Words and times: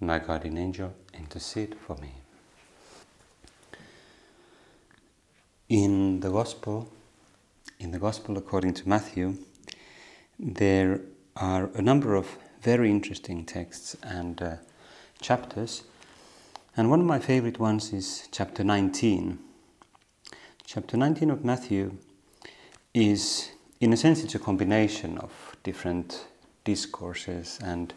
my 0.00 0.18
guardian 0.18 0.56
angel, 0.56 0.94
intercede 1.12 1.74
for 1.74 1.96
me. 1.96 2.14
In 5.68 6.20
the 6.20 6.30
Gospel, 6.30 6.88
in 7.80 7.90
the 7.90 7.98
Gospel 7.98 8.38
according 8.38 8.74
to 8.74 8.88
Matthew, 8.88 9.36
there 10.38 11.00
are 11.36 11.68
a 11.74 11.82
number 11.82 12.14
of 12.14 12.38
very 12.62 12.90
interesting 12.90 13.44
texts 13.44 13.96
and 14.02 14.40
uh, 14.40 14.56
chapters, 15.20 15.82
and 16.76 16.90
one 16.90 17.00
of 17.00 17.06
my 17.06 17.18
favorite 17.18 17.58
ones 17.58 17.92
is 17.92 18.28
chapter 18.30 18.62
19. 18.62 19.38
Chapter 20.64 20.96
19 20.96 21.30
of 21.30 21.44
Matthew 21.44 21.96
is, 22.94 23.50
in 23.80 23.92
a 23.92 23.96
sense, 23.96 24.22
it's 24.22 24.36
a 24.36 24.38
combination 24.38 25.18
of 25.18 25.56
different 25.64 26.28
discourses 26.64 27.58
and 27.64 27.92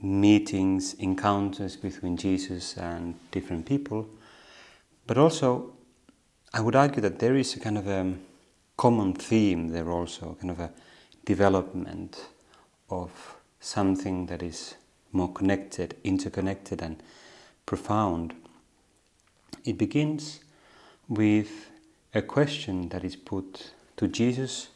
meetings, 0.00 0.94
encounters 0.94 1.76
between 1.76 2.16
Jesus 2.16 2.76
and 2.76 3.14
different 3.30 3.66
people. 3.66 4.08
But 5.06 5.18
also, 5.18 5.72
I 6.52 6.60
would 6.60 6.76
argue 6.76 7.02
that 7.02 7.18
there 7.18 7.36
is 7.36 7.56
a 7.56 7.60
kind 7.60 7.78
of 7.78 7.86
a 7.86 8.14
common 8.76 9.14
theme 9.14 9.68
there 9.68 9.90
also, 9.90 10.36
kind 10.40 10.50
of 10.50 10.60
a 10.60 10.70
development 11.24 12.28
of 12.90 13.36
something 13.60 14.26
that 14.26 14.42
is 14.42 14.76
more 15.12 15.32
connected, 15.32 15.96
interconnected, 16.04 16.82
and 16.82 17.02
profound. 17.64 18.34
It 19.64 19.78
begins 19.78 20.40
with 21.08 21.70
a 22.14 22.22
question 22.22 22.88
that 22.90 23.04
is 23.04 23.16
put 23.16 23.72
to 23.96 24.08
Jesus 24.08 24.68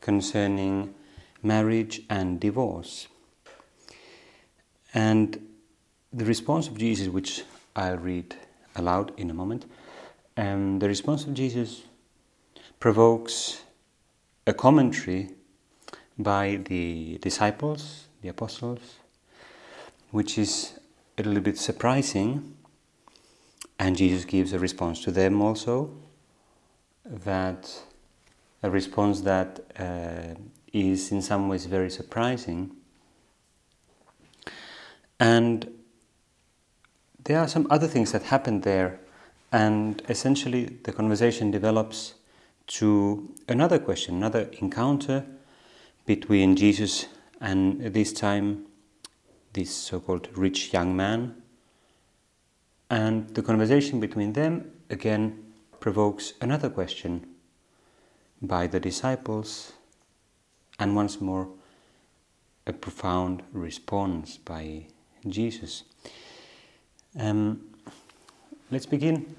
concerning 0.00 0.94
marriage 1.42 2.02
and 2.08 2.38
divorce. 2.38 3.08
And 4.94 5.48
the 6.12 6.24
response 6.24 6.68
of 6.68 6.78
Jesus, 6.78 7.08
which 7.08 7.42
I'll 7.76 7.98
read 7.98 8.34
aloud 8.74 9.12
in 9.18 9.30
a 9.30 9.34
moment, 9.34 9.66
um, 10.36 10.78
the 10.78 10.88
response 10.88 11.24
of 11.24 11.34
Jesus 11.34 11.82
provokes 12.80 13.62
a 14.46 14.54
commentary 14.54 15.30
by 16.18 16.60
the 16.64 17.18
disciples, 17.20 18.06
the 18.22 18.28
apostles, 18.28 18.96
which 20.10 20.38
is 20.38 20.78
a 21.18 21.22
little 21.22 21.42
bit 21.42 21.58
surprising. 21.58 22.56
And 23.78 23.96
Jesus 23.96 24.24
gives 24.24 24.52
a 24.52 24.58
response 24.58 25.02
to 25.04 25.10
them 25.10 25.40
also, 25.42 25.90
that 27.04 27.70
a 28.62 28.70
response 28.70 29.20
that 29.20 29.60
uh, 29.78 30.34
is 30.72 31.12
in 31.12 31.22
some 31.22 31.48
ways 31.48 31.66
very 31.66 31.90
surprising 31.90 32.77
and 35.18 35.68
there 37.24 37.38
are 37.38 37.48
some 37.48 37.66
other 37.70 37.86
things 37.86 38.12
that 38.12 38.22
happen 38.24 38.60
there, 38.62 39.00
and 39.52 40.02
essentially 40.08 40.64
the 40.84 40.92
conversation 40.92 41.50
develops 41.50 42.14
to 42.66 43.34
another 43.48 43.78
question, 43.78 44.16
another 44.16 44.50
encounter 44.60 45.24
between 46.06 46.56
Jesus 46.56 47.06
and 47.40 47.80
this 47.94 48.12
time 48.12 48.66
this 49.52 49.74
so 49.74 50.00
called 50.00 50.28
rich 50.36 50.72
young 50.72 50.94
man. 50.94 51.42
And 52.90 53.28
the 53.34 53.42
conversation 53.42 54.00
between 54.00 54.32
them 54.32 54.70
again 54.88 55.52
provokes 55.80 56.34
another 56.40 56.70
question 56.70 57.26
by 58.40 58.66
the 58.66 58.80
disciples, 58.80 59.72
and 60.78 60.94
once 60.94 61.20
more 61.20 61.48
a 62.66 62.72
profound 62.72 63.42
response 63.52 64.36
by 64.36 64.86
Jesus. 65.26 65.84
Um, 67.18 67.60
let's 68.70 68.86
begin 68.86 69.34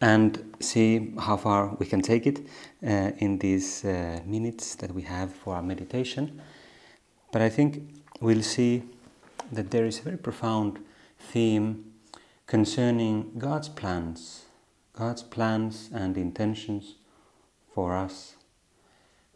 and 0.00 0.54
see 0.60 1.12
how 1.18 1.36
far 1.36 1.74
we 1.78 1.86
can 1.86 2.02
take 2.02 2.26
it 2.26 2.40
uh, 2.86 3.12
in 3.18 3.38
these 3.38 3.84
uh, 3.84 4.20
minutes 4.26 4.74
that 4.76 4.92
we 4.92 5.02
have 5.02 5.34
for 5.34 5.54
our 5.54 5.62
meditation. 5.62 6.40
But 7.32 7.42
I 7.42 7.48
think 7.48 7.82
we'll 8.20 8.42
see 8.42 8.82
that 9.52 9.70
there 9.70 9.86
is 9.86 10.00
a 10.00 10.02
very 10.02 10.18
profound 10.18 10.78
theme 11.18 11.92
concerning 12.46 13.32
God's 13.38 13.68
plans, 13.68 14.44
God's 14.92 15.22
plans 15.22 15.90
and 15.92 16.16
intentions 16.16 16.94
for 17.74 17.96
us, 17.96 18.36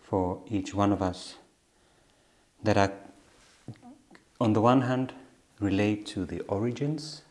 for 0.02 0.42
each 0.48 0.74
one 0.74 0.92
of 0.92 1.02
us, 1.02 1.36
that 2.62 2.76
are 2.76 2.92
on 4.40 4.54
the 4.54 4.60
one 4.60 4.82
hand, 4.82 5.12
relate 5.58 6.06
to 6.06 6.24
the 6.24 6.40
origins, 6.42 7.22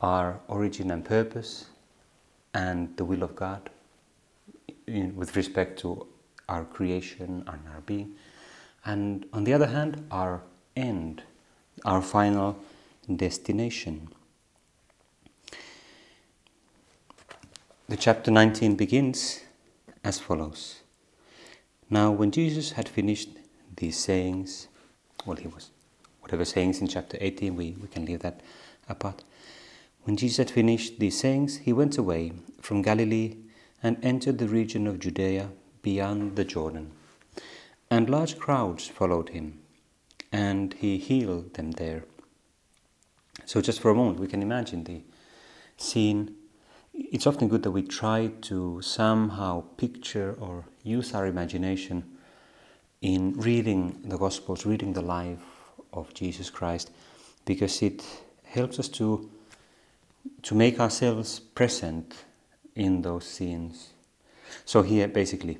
our 0.00 0.40
origin 0.48 0.90
and 0.90 1.04
purpose, 1.04 1.66
and 2.52 2.96
the 2.96 3.04
will 3.04 3.22
of 3.22 3.36
God 3.36 3.70
in, 4.86 5.14
with 5.14 5.36
respect 5.36 5.78
to 5.80 6.06
our 6.48 6.64
creation 6.64 7.44
and 7.46 7.60
our 7.72 7.80
being. 7.82 8.14
And 8.84 9.26
on 9.32 9.44
the 9.44 9.52
other 9.52 9.66
hand, 9.66 10.04
our 10.10 10.42
end, 10.76 11.22
our 11.84 12.02
final 12.02 12.58
destination. 13.14 14.08
The 17.88 17.96
chapter 17.96 18.30
19 18.30 18.74
begins 18.74 19.40
as 20.04 20.18
follows 20.18 20.80
Now, 21.88 22.10
when 22.10 22.30
Jesus 22.30 22.72
had 22.72 22.88
finished 22.88 23.30
these 23.76 23.98
sayings, 23.98 24.68
well, 25.24 25.36
he 25.36 25.48
was 25.48 25.70
whatever 26.20 26.44
sayings 26.44 26.80
in 26.80 26.88
chapter 26.88 27.16
18, 27.20 27.54
we, 27.56 27.76
we 27.80 27.88
can 27.88 28.04
leave 28.04 28.20
that 28.20 28.40
apart. 28.88 29.24
When 30.04 30.16
Jesus 30.16 30.38
had 30.38 30.50
finished 30.50 30.98
these 30.98 31.18
sayings, 31.18 31.58
he 31.58 31.72
went 31.72 31.98
away 31.98 32.32
from 32.60 32.82
Galilee 32.82 33.36
and 33.82 34.02
entered 34.02 34.38
the 34.38 34.48
region 34.48 34.86
of 34.86 34.98
Judea 34.98 35.50
beyond 35.82 36.36
the 36.36 36.44
Jordan. 36.44 36.92
And 37.90 38.10
large 38.10 38.38
crowds 38.38 38.88
followed 38.88 39.30
him, 39.30 39.60
and 40.32 40.74
he 40.74 40.98
healed 40.98 41.54
them 41.54 41.72
there. 41.72 42.04
So, 43.46 43.60
just 43.60 43.80
for 43.80 43.90
a 43.90 43.94
moment, 43.94 44.20
we 44.20 44.26
can 44.26 44.42
imagine 44.42 44.84
the 44.84 45.02
scene. 45.76 46.34
It's 46.92 47.26
often 47.26 47.48
good 47.48 47.62
that 47.62 47.70
we 47.70 47.82
try 47.82 48.32
to 48.42 48.82
somehow 48.82 49.62
picture 49.76 50.36
or 50.38 50.64
use 50.82 51.14
our 51.14 51.26
imagination 51.26 52.04
in 53.00 53.32
reading 53.34 54.00
the 54.04 54.18
Gospels, 54.18 54.66
reading 54.66 54.92
the 54.92 55.02
life 55.02 55.57
of 55.92 56.12
Jesus 56.14 56.50
Christ 56.50 56.90
because 57.44 57.82
it 57.82 58.04
helps 58.44 58.78
us 58.78 58.88
to 58.88 59.30
to 60.42 60.54
make 60.54 60.78
ourselves 60.80 61.40
present 61.40 62.14
in 62.74 63.02
those 63.02 63.24
scenes. 63.24 63.92
So 64.64 64.82
here, 64.82 65.08
basically, 65.08 65.58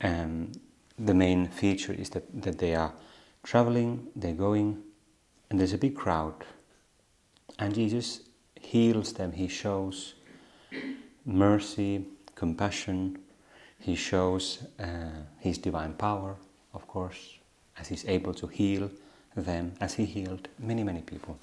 um, 0.00 0.52
the 0.98 1.14
main 1.14 1.48
feature 1.48 1.92
is 1.92 2.10
that, 2.10 2.24
that 2.42 2.58
they 2.58 2.74
are 2.74 2.92
traveling, 3.42 4.08
they're 4.16 4.34
going, 4.34 4.82
and 5.50 5.58
there's 5.58 5.72
a 5.72 5.78
big 5.78 5.94
crowd. 5.94 6.44
And 7.58 7.74
Jesus 7.74 8.20
heals 8.60 9.12
them. 9.12 9.32
He 9.32 9.48
shows 9.48 10.14
mercy, 11.24 12.06
compassion. 12.34 13.18
He 13.78 13.94
shows 13.94 14.64
uh, 14.78 15.22
His 15.38 15.58
divine 15.58 15.94
power, 15.94 16.36
of 16.74 16.86
course, 16.86 17.38
as 17.78 17.88
He's 17.88 18.04
able 18.06 18.34
to 18.34 18.46
heal 18.46 18.90
them 19.42 19.74
as 19.80 19.94
he 19.94 20.04
healed 20.04 20.48
many, 20.58 20.84
many 20.84 21.00
people. 21.00 21.38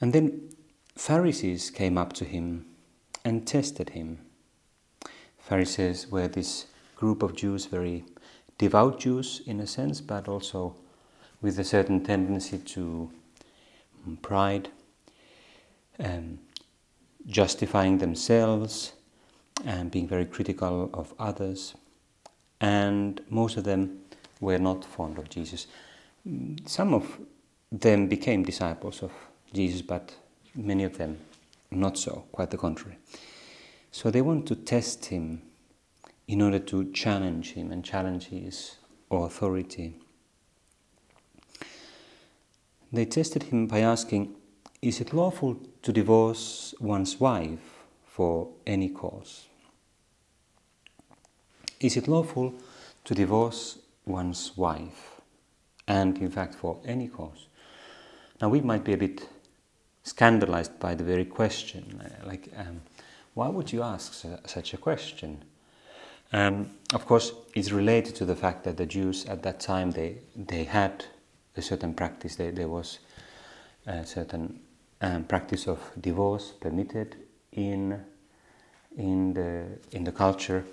And 0.00 0.12
then 0.12 0.54
Pharisees 0.94 1.70
came 1.70 1.96
up 1.98 2.12
to 2.14 2.24
him 2.24 2.66
and 3.24 3.46
tested 3.46 3.90
him. 3.90 4.18
Pharisees 5.38 6.08
were 6.08 6.28
this 6.28 6.66
group 6.96 7.22
of 7.22 7.36
Jews, 7.36 7.66
very 7.66 8.04
devout 8.58 8.98
Jews 8.98 9.42
in 9.46 9.60
a 9.60 9.66
sense, 9.66 10.00
but 10.00 10.28
also 10.28 10.74
with 11.40 11.58
a 11.58 11.64
certain 11.64 12.02
tendency 12.02 12.58
to 12.58 13.10
pride, 14.22 14.70
um, 15.98 16.38
justifying 17.26 17.98
themselves, 17.98 18.92
and 19.64 19.90
being 19.90 20.06
very 20.06 20.26
critical 20.26 20.90
of 20.92 21.14
others. 21.18 21.74
And 22.60 23.20
most 23.28 23.56
of 23.56 23.64
them 23.64 24.00
were 24.40 24.58
not 24.58 24.84
fond 24.84 25.18
of 25.18 25.28
Jesus. 25.28 25.66
Some 26.66 26.94
of 26.94 27.18
them 27.70 28.08
became 28.08 28.42
disciples 28.44 29.02
of 29.02 29.12
Jesus, 29.52 29.82
but 29.82 30.14
many 30.54 30.84
of 30.84 30.98
them 30.98 31.18
not 31.70 31.98
so, 31.98 32.24
quite 32.32 32.50
the 32.50 32.58
contrary. 32.58 32.98
So 33.90 34.10
they 34.10 34.22
want 34.22 34.46
to 34.48 34.54
test 34.54 35.06
him 35.06 35.42
in 36.28 36.42
order 36.42 36.58
to 36.58 36.92
challenge 36.92 37.52
him 37.52 37.70
and 37.70 37.84
challenge 37.84 38.26
his 38.26 38.76
authority. 39.10 39.94
They 42.92 43.04
tested 43.04 43.44
him 43.44 43.66
by 43.66 43.80
asking, 43.80 44.34
Is 44.82 45.00
it 45.00 45.12
lawful 45.12 45.56
to 45.82 45.92
divorce 45.92 46.74
one's 46.80 47.18
wife 47.20 47.84
for 48.04 48.48
any 48.66 48.88
cause? 48.88 49.46
Is 51.80 51.96
it 51.96 52.08
lawful 52.08 52.54
to 53.04 53.14
divorce 53.14 53.78
one's 54.06 54.56
wife? 54.56 55.20
And 55.88 56.18
in 56.18 56.30
fact, 56.30 56.54
for 56.54 56.80
any 56.84 57.08
cause. 57.08 57.46
Now, 58.40 58.48
we 58.48 58.60
might 58.60 58.84
be 58.84 58.92
a 58.92 58.98
bit 58.98 59.28
scandalized 60.02 60.78
by 60.78 60.94
the 60.94 61.04
very 61.04 61.24
question. 61.24 62.00
Like, 62.24 62.48
um, 62.56 62.82
why 63.34 63.48
would 63.48 63.72
you 63.72 63.82
ask 63.82 64.24
such 64.46 64.74
a 64.74 64.76
question? 64.76 65.44
Um, 66.32 66.70
of 66.92 67.06
course, 67.06 67.32
it's 67.54 67.70
related 67.70 68.14
to 68.16 68.24
the 68.24 68.34
fact 68.34 68.64
that 68.64 68.76
the 68.76 68.86
Jews 68.86 69.26
at 69.26 69.42
that 69.42 69.60
time 69.60 69.92
they 69.92 70.18
they 70.34 70.64
had 70.64 71.04
a 71.56 71.62
certain 71.62 71.94
practice. 71.94 72.36
There, 72.36 72.50
there 72.50 72.68
was 72.68 72.98
a 73.86 74.04
certain 74.04 74.60
um, 75.00 75.24
practice 75.24 75.68
of 75.68 75.78
divorce 76.00 76.52
permitted 76.60 77.16
in 77.52 78.04
in 78.96 79.34
the 79.34 79.66
in 79.92 80.04
the 80.04 80.12
culture, 80.12 80.64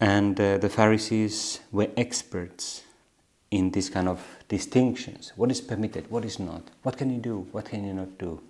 and 0.00 0.38
uh, 0.40 0.58
the 0.58 0.68
Pharisees 0.68 1.60
were 1.72 1.88
experts 1.96 2.82
in 3.50 3.70
this 3.70 3.88
kind 3.88 4.08
of 4.08 4.20
distinctions. 4.48 5.32
What 5.36 5.50
is 5.50 5.60
permitted? 5.60 6.10
What 6.10 6.24
is 6.24 6.38
not? 6.38 6.62
What 6.82 6.96
can 6.96 7.10
you 7.10 7.20
do? 7.20 7.46
What 7.52 7.66
can 7.66 7.84
you 7.84 7.94
not 7.94 8.18
do? 8.18 8.40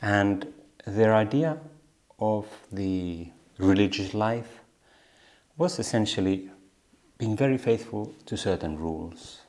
And 0.00 0.52
their 0.86 1.14
idea 1.14 1.58
of 2.18 2.46
the 2.72 3.28
religious 3.58 4.14
life 4.14 4.60
was 5.56 5.78
essentially 5.78 6.50
being 7.18 7.36
very 7.36 7.58
faithful 7.58 8.14
to 8.24 8.36
certain 8.36 8.78
rules, 8.78 9.40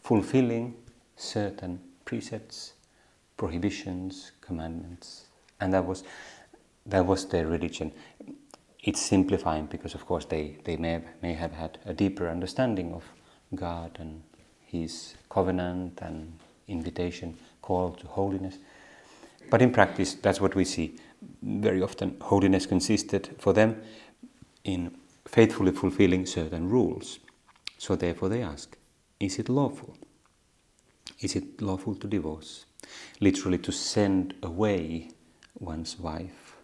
fulfilling 0.00 0.74
certain 1.16 1.78
precepts, 2.04 2.72
prohibitions, 3.36 4.32
commandments, 4.40 5.26
and 5.60 5.72
that 5.72 5.84
was 5.84 6.02
that 6.86 7.06
was 7.06 7.26
their 7.26 7.46
religion. 7.46 7.92
It's 8.82 9.00
simplifying 9.00 9.66
because, 9.66 9.94
of 9.94 10.04
course, 10.06 10.24
they, 10.24 10.56
they 10.64 10.76
may 10.76 10.92
have, 10.92 11.04
may 11.22 11.34
have 11.34 11.52
had 11.52 11.78
a 11.86 11.94
deeper 11.94 12.28
understanding 12.28 12.92
of 12.92 13.04
God 13.54 13.96
and 14.00 14.22
His 14.66 15.14
covenant 15.30 16.00
and 16.02 16.32
invitation, 16.66 17.38
call 17.60 17.92
to 17.92 18.06
holiness. 18.08 18.58
But 19.50 19.62
in 19.62 19.72
practice, 19.72 20.14
that's 20.14 20.40
what 20.40 20.54
we 20.54 20.64
see 20.64 20.96
very 21.42 21.82
often 21.82 22.16
holiness 22.20 22.66
consisted 22.66 23.36
for 23.38 23.52
them 23.52 23.80
in 24.64 24.96
faithfully 25.26 25.72
fulfilling 25.72 26.26
certain 26.26 26.68
rules. 26.68 27.20
So 27.78 27.94
therefore 27.94 28.28
they 28.28 28.42
ask, 28.42 28.76
is 29.20 29.38
it 29.38 29.48
lawful? 29.48 29.96
Is 31.20 31.36
it 31.36 31.62
lawful 31.62 31.94
to 31.96 32.08
divorce? 32.08 32.64
Literally 33.20 33.58
to 33.58 33.70
send 33.70 34.34
away 34.42 35.10
one's 35.60 35.98
wife. 35.98 36.56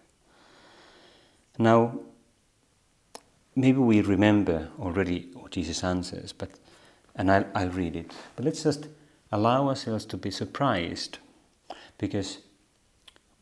Now, 1.59 2.01
maybe 3.59 3.79
we 3.79 4.01
remember 4.01 4.69
already 4.81 5.29
what 5.35 5.51
Jesus 5.51 5.83
answers, 5.83 6.33
but 6.33 6.51
and 7.17 7.31
I'll, 7.31 7.47
I'll 7.55 7.71
read 7.71 7.97
it. 7.97 8.13
But 8.37 8.45
let's 8.45 8.63
just 8.63 8.87
allow 9.33 9.69
ourselves 9.69 10.05
to 10.07 10.17
be 10.17 10.31
surprised 10.31 11.19
because 11.99 12.39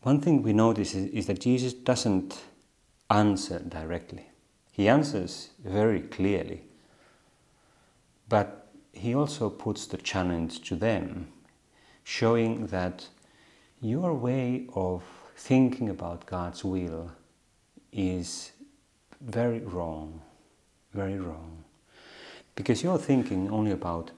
one 0.03 0.21
thing 0.21 0.43
we 0.43 0.53
notice 0.53 0.95
is, 0.95 1.11
is 1.11 1.27
that 1.27 1.41
Jesus 1.41 1.75
doesn't 1.75 2.39
answer 3.11 3.59
directly. 3.59 4.31
He 4.73 4.89
answers 4.89 5.51
very 5.63 6.01
clearly, 6.01 6.63
but 8.29 8.67
he 8.93 9.15
also 9.15 9.51
puts 9.51 9.87
the 9.87 9.99
challenge 9.99 10.63
to 10.69 10.77
them, 10.77 11.29
showing 12.03 12.69
that 12.69 13.07
your 13.81 14.15
way 14.15 14.67
of 14.75 15.03
thinking 15.37 15.91
about 15.91 16.25
God's 16.25 16.65
will 16.65 17.13
is 17.93 18.53
very 19.21 19.61
wrong, 19.61 20.21
very 20.93 21.19
wrong. 21.19 21.65
Because 22.55 22.83
you're 22.83 22.99
thinking 22.99 23.51
only 23.51 23.71
about 23.71 24.11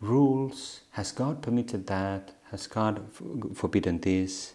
rules. 0.00 0.80
Has 0.92 1.12
God 1.12 1.42
permitted 1.42 1.86
that? 1.86 2.32
Has 2.50 2.66
God 2.66 3.02
forbidden 3.54 4.00
this? 4.00 4.54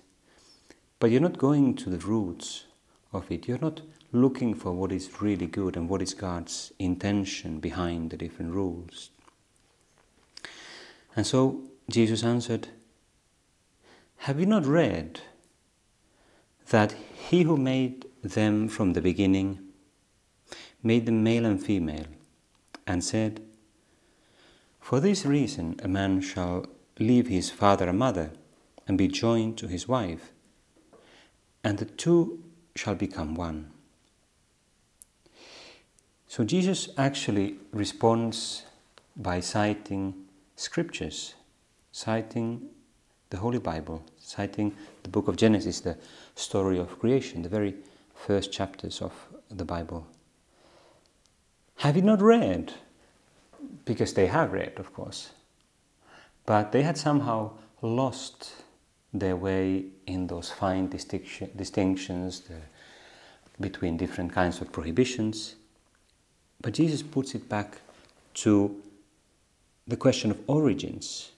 But 0.99 1.11
you're 1.11 1.21
not 1.21 1.37
going 1.37 1.75
to 1.75 1.89
the 1.89 1.97
roots 1.97 2.65
of 3.13 3.31
it. 3.31 3.47
You're 3.47 3.59
not 3.59 3.81
looking 4.11 4.53
for 4.53 4.71
what 4.71 4.91
is 4.91 5.21
really 5.21 5.47
good 5.47 5.77
and 5.77 5.87
what 5.87 6.01
is 6.01 6.13
God's 6.13 6.73
intention 6.79 7.59
behind 7.59 8.09
the 8.09 8.17
different 8.17 8.53
rules. 8.53 9.11
And 11.15 11.25
so 11.25 11.61
Jesus 11.89 12.23
answered, 12.23 12.69
Have 14.17 14.39
you 14.39 14.45
not 14.45 14.65
read 14.65 15.21
that 16.69 16.95
he 17.29 17.43
who 17.43 17.57
made 17.57 18.05
them 18.23 18.67
from 18.67 18.93
the 18.93 19.01
beginning 19.01 19.59
made 20.81 21.05
them 21.05 21.23
male 21.23 21.45
and 21.45 21.63
female, 21.63 22.07
and 22.87 23.03
said, 23.03 23.41
For 24.79 24.99
this 24.99 25.25
reason 25.25 25.79
a 25.83 25.87
man 25.87 26.21
shall 26.21 26.65
leave 26.99 27.27
his 27.27 27.49
father 27.49 27.87
and 27.87 27.99
mother 27.99 28.31
and 28.87 28.97
be 28.97 29.07
joined 29.07 29.57
to 29.59 29.67
his 29.67 29.87
wife 29.87 30.31
and 31.63 31.77
the 31.77 31.85
two 31.85 32.43
shall 32.75 32.95
become 32.95 33.35
one. 33.35 33.71
So 36.27 36.43
Jesus 36.43 36.89
actually 36.97 37.55
responds 37.71 38.63
by 39.15 39.39
citing 39.39 40.13
scriptures, 40.55 41.35
citing 41.91 42.69
the 43.29 43.37
Holy 43.37 43.59
Bible, 43.59 44.03
citing 44.17 44.75
the 45.03 45.09
book 45.09 45.27
of 45.27 45.35
Genesis, 45.35 45.81
the 45.81 45.97
story 46.35 46.77
of 46.77 46.99
creation, 46.99 47.41
the 47.41 47.49
very 47.49 47.75
first 48.25 48.51
chapters 48.51 49.01
of 49.01 49.13
the 49.49 49.65
Bible. 49.65 50.05
Have 51.77 51.95
you 51.95 52.01
not 52.01 52.21
read? 52.21 52.73
Because 53.85 54.13
they 54.13 54.27
have 54.27 54.51
read, 54.51 54.73
of 54.77 54.93
course. 54.93 55.31
But 56.45 56.71
they 56.71 56.83
had 56.83 56.97
somehow 56.97 57.51
lost 57.81 58.51
their 59.13 59.35
way 59.35 59.85
in 60.05 60.27
those 60.27 60.51
fine 60.51 60.89
distinction, 60.89 61.49
distinctions 61.55 62.41
the, 62.41 62.59
between 63.59 63.97
different 63.97 64.33
kinds 64.33 64.61
of 64.61 64.71
prohibitions. 64.71 65.55
But 66.61 66.73
Jesus 66.73 67.01
puts 67.01 67.33
it 67.35 67.47
back 67.47 67.79
to 68.35 68.75
the 69.87 69.97
question 69.97 70.31
of 70.31 70.39
origins. 70.47 71.31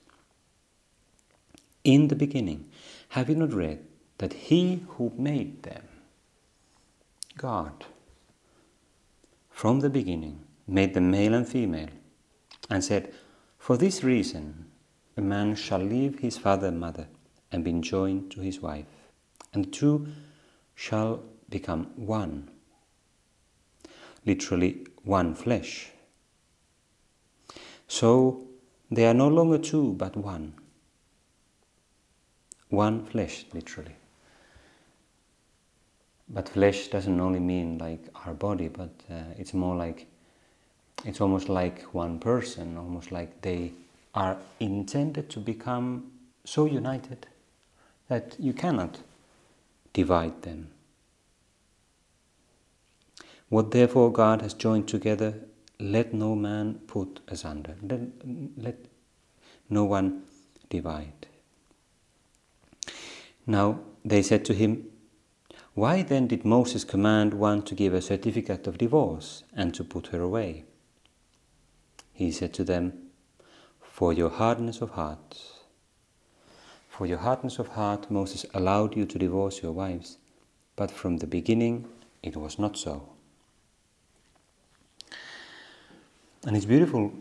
In 1.84 2.08
the 2.10 2.16
beginning, 2.16 2.70
have 3.10 3.30
you 3.30 3.36
not 3.36 3.54
read 3.54 3.80
that 4.18 4.34
He 4.34 4.84
who 4.88 5.12
made 5.18 5.64
them, 5.64 5.84
God, 7.42 7.86
from 9.50 9.80
the 9.80 9.90
beginning 9.90 10.46
made 10.68 10.94
them 10.94 11.10
male 11.10 11.34
and 11.34 11.48
female, 11.48 11.90
and 12.70 12.84
said, 12.84 13.12
For 13.58 13.78
this 13.78 14.04
reason 14.04 14.68
a 15.18 15.22
man 15.22 15.56
shall 15.56 15.80
leave 15.80 16.20
his 16.20 16.38
father 16.38 16.68
and 16.68 16.80
mother 16.80 17.08
and 17.52 17.64
be 17.64 17.74
joined 17.74 18.30
to 18.32 18.42
his 18.42 18.60
wife, 18.62 18.86
and 19.54 19.66
the 19.66 19.72
two 19.72 20.08
shall 20.76 21.24
become 21.50 21.88
one. 21.96 22.52
Literally, 24.24 24.86
one 25.04 25.34
flesh. 25.34 25.90
So 27.88 28.48
they 28.92 29.08
are 29.08 29.16
no 29.16 29.28
longer 29.28 29.58
two, 29.58 29.94
but 29.94 30.16
one. 30.16 30.54
One 32.70 33.04
flesh, 33.04 33.46
literally. 33.52 33.96
But 36.34 36.48
flesh 36.48 36.88
doesn't 36.88 37.20
only 37.20 37.40
mean 37.40 37.78
like 37.78 38.08
our 38.26 38.34
body, 38.34 38.70
but 38.70 38.90
uh, 39.10 39.16
it's 39.38 39.54
more 39.54 39.76
like, 39.76 40.08
it's 41.04 41.20
almost 41.20 41.50
like 41.50 41.82
one 41.94 42.20
person, 42.20 42.78
almost 42.78 43.12
like 43.12 43.42
they 43.42 43.74
are 44.16 44.38
intended 44.60 45.30
to 45.32 45.40
become 45.40 46.12
so 46.46 46.66
united 46.66 47.28
that 48.08 48.36
you 48.40 48.54
cannot 48.54 49.00
divide 49.94 50.42
them. 50.44 50.70
What 53.50 53.72
therefore 53.72 54.14
God 54.14 54.42
has 54.42 54.54
joined 54.54 54.88
together, 54.88 55.34
let 55.80 56.14
no 56.14 56.36
man 56.36 56.76
put 56.88 57.20
asunder. 57.28 57.76
Let, 57.82 58.00
let 58.56 58.78
no 59.70 59.84
one 59.84 60.24
divide. 60.70 61.28
Now 63.46 63.80
they 64.06 64.22
said 64.22 64.46
to 64.46 64.54
him, 64.54 64.91
Why 65.74 66.02
then 66.02 66.28
did 66.28 66.44
Moses 66.44 66.84
command 66.84 67.34
one 67.34 67.62
to 67.64 67.76
give 67.76 67.94
a 67.94 68.02
certificate 68.02 68.68
of 68.68 68.78
divorce 68.78 69.44
and 69.54 69.74
to 69.74 69.84
put 69.84 70.08
her 70.08 70.22
away? 70.22 70.66
He 72.14 72.32
said 72.32 72.54
to 72.56 72.64
them, 72.64 73.12
for 74.02 74.12
your 74.14 74.30
hardness 74.30 74.82
of 74.82 74.92
heart. 74.92 75.40
For 76.90 77.06
your 77.06 77.20
hardness 77.20 77.60
of 77.60 77.68
heart, 77.68 78.10
Moses 78.10 78.46
allowed 78.54 78.98
you 78.98 79.06
to 79.06 79.20
divorce 79.20 79.62
your 79.62 79.74
wives, 79.74 80.18
but 80.76 80.90
from 80.90 81.18
the 81.18 81.28
beginning 81.28 81.88
it 82.24 82.36
was 82.36 82.58
not 82.58 82.78
so. 82.78 83.10
And 86.46 86.58
it's 86.58 86.66
beautiful 86.66 87.14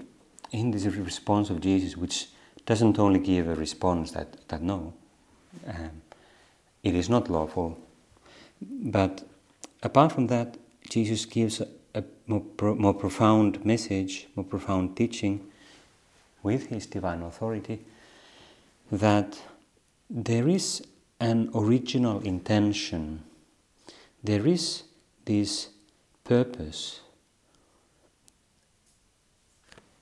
in 0.50 0.70
this 0.70 0.86
response 0.86 1.50
of 1.50 1.60
Jesus, 1.60 1.96
which 1.96 2.28
doesn't 2.64 2.98
only 2.98 3.20
give 3.20 3.46
a 3.46 3.54
response 3.54 4.12
that, 4.12 4.48
that 4.48 4.62
no, 4.62 4.94
um, 5.66 6.02
it 6.82 6.94
is 6.94 7.10
not 7.10 7.28
lawful, 7.28 7.78
but 8.60 9.26
apart 9.82 10.12
from 10.12 10.26
that, 10.28 10.56
Jesus 10.88 11.24
gives 11.24 11.60
a, 11.60 11.68
a 11.94 12.04
more, 12.26 12.40
pro, 12.40 12.74
more 12.74 12.94
profound 12.94 13.64
message, 13.64 14.28
more 14.36 14.44
profound 14.44 14.96
teaching 14.96 15.46
with 16.42 16.66
his 16.66 16.86
divine 16.86 17.22
authority 17.22 17.84
that 18.90 19.38
there 20.08 20.48
is 20.48 20.82
an 21.20 21.50
original 21.54 22.20
intention, 22.20 23.22
there 24.24 24.46
is 24.46 24.84
this 25.24 25.68
purpose 26.24 27.00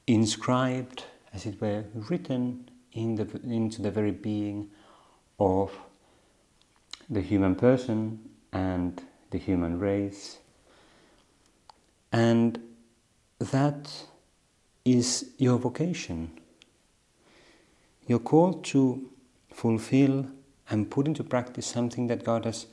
inscribed, 0.06 1.04
as 1.34 1.44
it 1.44 1.60
were, 1.60 1.84
written 2.08 2.70
in 2.92 3.16
the, 3.16 3.40
into 3.44 3.82
the 3.82 3.90
very 3.90 4.10
being 4.10 4.70
of 5.38 5.70
the 7.10 7.20
human 7.20 7.54
person 7.54 8.27
and 8.52 9.02
the 9.30 9.38
human 9.38 9.78
race. 9.78 10.38
And 12.12 12.60
that 13.38 13.90
is 14.84 15.30
your 15.38 15.58
vocation. 15.58 16.30
You're 18.06 18.18
called 18.18 18.64
to 18.66 19.10
fulfill 19.52 20.26
and 20.70 20.90
put 20.90 21.06
into 21.06 21.22
practice 21.22 21.66
something 21.66 22.06
that 22.06 22.24
God 22.24 22.44
has 22.44 22.66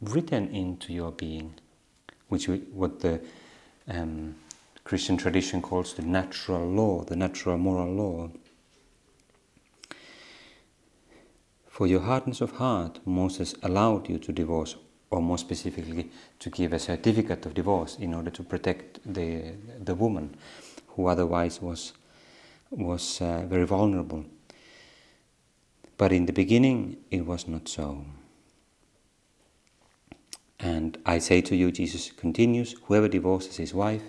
written 0.00 0.48
into 0.48 0.92
your 0.92 1.12
being, 1.12 1.54
which 2.28 2.48
we, 2.48 2.58
what 2.72 3.00
the 3.00 3.20
um, 3.88 4.34
Christian 4.84 5.16
tradition 5.16 5.62
calls 5.62 5.94
the 5.94 6.02
natural 6.02 6.66
law, 6.66 7.04
the 7.04 7.16
natural 7.16 7.58
moral 7.58 7.92
law. 7.92 8.30
For 11.80 11.86
your 11.86 12.00
hardness 12.00 12.42
of 12.42 12.50
heart, 12.56 13.00
Moses 13.06 13.54
allowed 13.62 14.10
you 14.10 14.18
to 14.18 14.32
divorce, 14.32 14.76
or 15.08 15.22
more 15.22 15.38
specifically, 15.38 16.10
to 16.40 16.50
give 16.50 16.74
a 16.74 16.78
certificate 16.78 17.46
of 17.46 17.54
divorce 17.54 17.96
in 17.96 18.12
order 18.12 18.30
to 18.32 18.42
protect 18.42 19.00
the, 19.06 19.54
the 19.82 19.94
woman 19.94 20.36
who 20.88 21.06
otherwise 21.06 21.62
was, 21.62 21.94
was 22.70 23.22
uh, 23.22 23.46
very 23.46 23.64
vulnerable. 23.64 24.26
But 25.96 26.12
in 26.12 26.26
the 26.26 26.34
beginning, 26.34 26.98
it 27.10 27.24
was 27.24 27.48
not 27.48 27.66
so. 27.66 28.04
And 30.58 30.98
I 31.06 31.18
say 31.18 31.40
to 31.40 31.56
you, 31.56 31.72
Jesus 31.72 32.12
continues, 32.12 32.74
whoever 32.88 33.08
divorces 33.08 33.56
his 33.56 33.72
wife, 33.72 34.02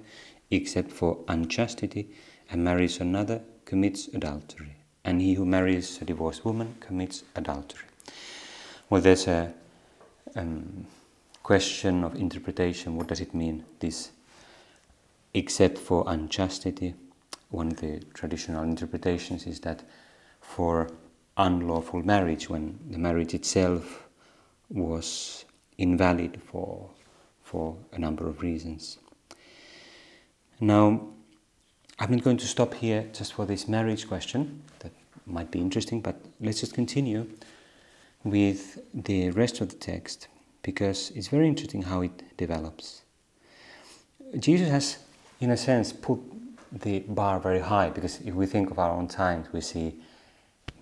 except 0.49 0.91
for 0.91 1.23
unchastity, 1.29 2.09
and 2.49 2.65
marries 2.65 2.99
another, 2.99 3.43
commits 3.63 4.09
adultery. 4.09 4.80
And 5.03 5.21
he 5.21 5.33
who 5.33 5.45
marries 5.45 6.01
a 6.01 6.05
divorced 6.05 6.45
woman 6.45 6.75
commits 6.79 7.23
adultery. 7.35 7.87
Well, 8.89 9.01
there's 9.01 9.27
a 9.27 9.53
um, 10.35 10.85
question 11.43 12.03
of 12.03 12.15
interpretation. 12.15 12.95
What 12.95 13.07
does 13.07 13.21
it 13.21 13.33
mean, 13.33 13.63
this 13.79 14.11
except 15.33 15.77
for 15.77 16.03
unchastity? 16.07 16.93
One 17.49 17.67
of 17.67 17.77
the 17.77 17.99
traditional 18.13 18.63
interpretations 18.63 19.47
is 19.47 19.59
that 19.61 19.83
for 20.39 20.89
unlawful 21.37 22.03
marriage, 22.05 22.49
when 22.49 22.79
the 22.89 22.97
marriage 22.97 23.33
itself 23.33 24.07
was 24.69 25.45
invalid 25.77 26.41
for, 26.45 26.89
for 27.43 27.75
a 27.93 27.99
number 27.99 28.27
of 28.27 28.41
reasons. 28.41 28.99
Now, 30.59 31.07
I'm 31.99 32.11
not 32.11 32.23
going 32.23 32.37
to 32.37 32.47
stop 32.47 32.73
here 32.73 33.07
just 33.13 33.33
for 33.33 33.45
this 33.45 33.67
marriage 33.67 34.07
question, 34.07 34.63
that 34.79 34.91
might 35.25 35.51
be 35.51 35.59
interesting, 35.59 36.01
but 36.01 36.15
let's 36.39 36.59
just 36.59 36.73
continue 36.73 37.27
with 38.23 38.79
the 38.93 39.29
rest 39.31 39.61
of 39.61 39.69
the 39.69 39.75
text 39.75 40.27
because 40.63 41.11
it's 41.11 41.27
very 41.27 41.47
interesting 41.47 41.83
how 41.83 42.01
it 42.01 42.37
develops. 42.37 43.01
Jesus 44.37 44.69
has, 44.69 44.97
in 45.39 45.51
a 45.51 45.57
sense, 45.57 45.91
put 45.91 46.19
the 46.71 46.99
bar 46.99 47.39
very 47.39 47.59
high 47.59 47.89
because 47.89 48.19
if 48.21 48.33
we 48.33 48.45
think 48.45 48.71
of 48.71 48.79
our 48.79 48.91
own 48.91 49.07
times, 49.07 49.47
we 49.51 49.61
see 49.61 49.95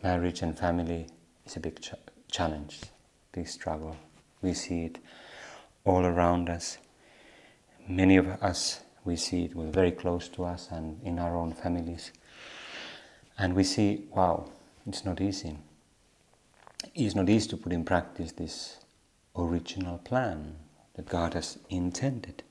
marriage 0.04 0.42
and 0.42 0.58
family 0.58 1.08
is 1.46 1.56
a 1.56 1.60
big 1.60 1.82
ch- 1.82 1.94
challenge, 2.32 2.82
big 3.32 3.48
struggle. 3.48 3.96
We 4.42 4.54
see 4.54 4.86
it 4.86 5.00
all 5.84 6.06
around 6.06 6.50
us. 6.50 6.78
Many 7.88 8.18
of 8.18 8.28
us 8.44 8.82
we 9.10 9.16
see 9.16 9.44
it 9.44 9.56
was 9.56 9.70
very 9.72 9.92
close 9.92 10.30
to 10.30 10.46
us 10.46 10.70
and 10.70 11.02
in 11.04 11.18
our 11.18 11.36
own 11.36 11.52
families. 11.52 12.12
And 13.40 13.56
we 13.56 13.64
see, 13.64 14.06
wow, 14.12 14.52
it's 14.86 15.04
not 15.04 15.20
easy. 15.20 15.58
It's 16.94 17.16
not 17.16 17.28
easy 17.28 17.50
to 17.50 17.58
put 17.58 17.74
in 17.74 17.84
practice 17.86 18.34
this 18.34 18.78
original 19.36 19.98
plan 19.98 20.58
that 20.94 21.08
God 21.08 21.34
has 21.34 21.58
intended. 21.72 22.44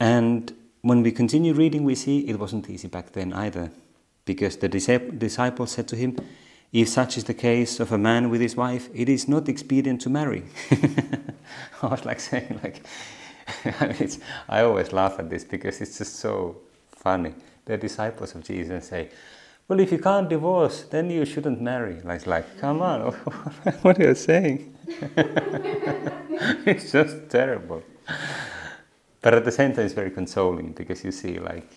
And 0.00 0.54
when 0.80 1.02
we 1.02 1.12
continue 1.12 1.52
reading, 1.52 1.84
we 1.84 1.94
see 1.94 2.20
it 2.20 2.38
wasn't 2.38 2.70
easy 2.70 2.88
back 2.88 3.12
then 3.12 3.34
either, 3.34 3.70
because 4.24 4.56
the 4.56 4.68
disciples 4.68 5.72
said 5.72 5.86
to 5.88 5.96
him, 5.96 6.16
If 6.72 6.88
such 6.88 7.18
is 7.18 7.24
the 7.24 7.34
case 7.34 7.78
of 7.78 7.92
a 7.92 7.98
man 7.98 8.30
with 8.30 8.40
his 8.40 8.56
wife, 8.56 8.88
it 8.94 9.10
is 9.10 9.28
not 9.28 9.50
expedient 9.50 10.00
to 10.02 10.08
marry. 10.08 10.44
I 11.82 11.88
was 11.88 12.06
like 12.06 12.20
saying, 12.20 12.60
like, 12.62 12.82
I 14.48 14.62
always 14.62 14.92
laugh 14.92 15.18
at 15.18 15.30
this 15.30 15.44
because 15.44 15.80
it's 15.80 15.98
just 15.98 16.16
so 16.16 16.56
funny. 16.90 17.34
The 17.64 17.76
disciples 17.76 18.34
of 18.34 18.44
Jesus 18.44 18.88
say, 18.88 19.10
well, 19.66 19.80
if 19.80 19.92
you 19.92 19.98
can't 19.98 20.28
divorce, 20.28 20.82
then 20.82 21.10
you 21.10 21.24
shouldn't 21.24 21.60
marry. 21.60 22.00
Like, 22.02 22.26
like 22.26 22.58
come 22.58 22.82
on, 22.82 23.12
what 23.82 23.98
are 23.98 24.08
you 24.08 24.14
saying? 24.14 24.74
it's 26.66 26.92
just 26.92 27.30
terrible. 27.30 27.82
But 29.22 29.34
at 29.34 29.44
the 29.44 29.52
same 29.52 29.72
time, 29.72 29.86
it's 29.86 29.94
very 29.94 30.10
consoling 30.10 30.72
because 30.72 31.02
you 31.02 31.10
see, 31.10 31.38
like, 31.38 31.70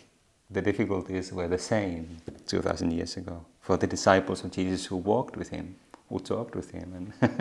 the 0.50 0.62
difficulties 0.62 1.32
were 1.32 1.48
the 1.48 1.58
same 1.58 2.18
2,000 2.46 2.92
years 2.92 3.16
ago 3.18 3.46
for 3.62 3.78
the 3.78 3.88
disciples 3.88 4.44
of 4.44 4.52
Jesus 4.52 4.86
who 4.86 4.98
walked 4.98 5.38
with 5.38 5.50
him, 5.50 5.76
who 6.10 6.20
talked 6.20 6.56
with 6.56 6.72
him, 6.72 6.94
and 7.22 7.32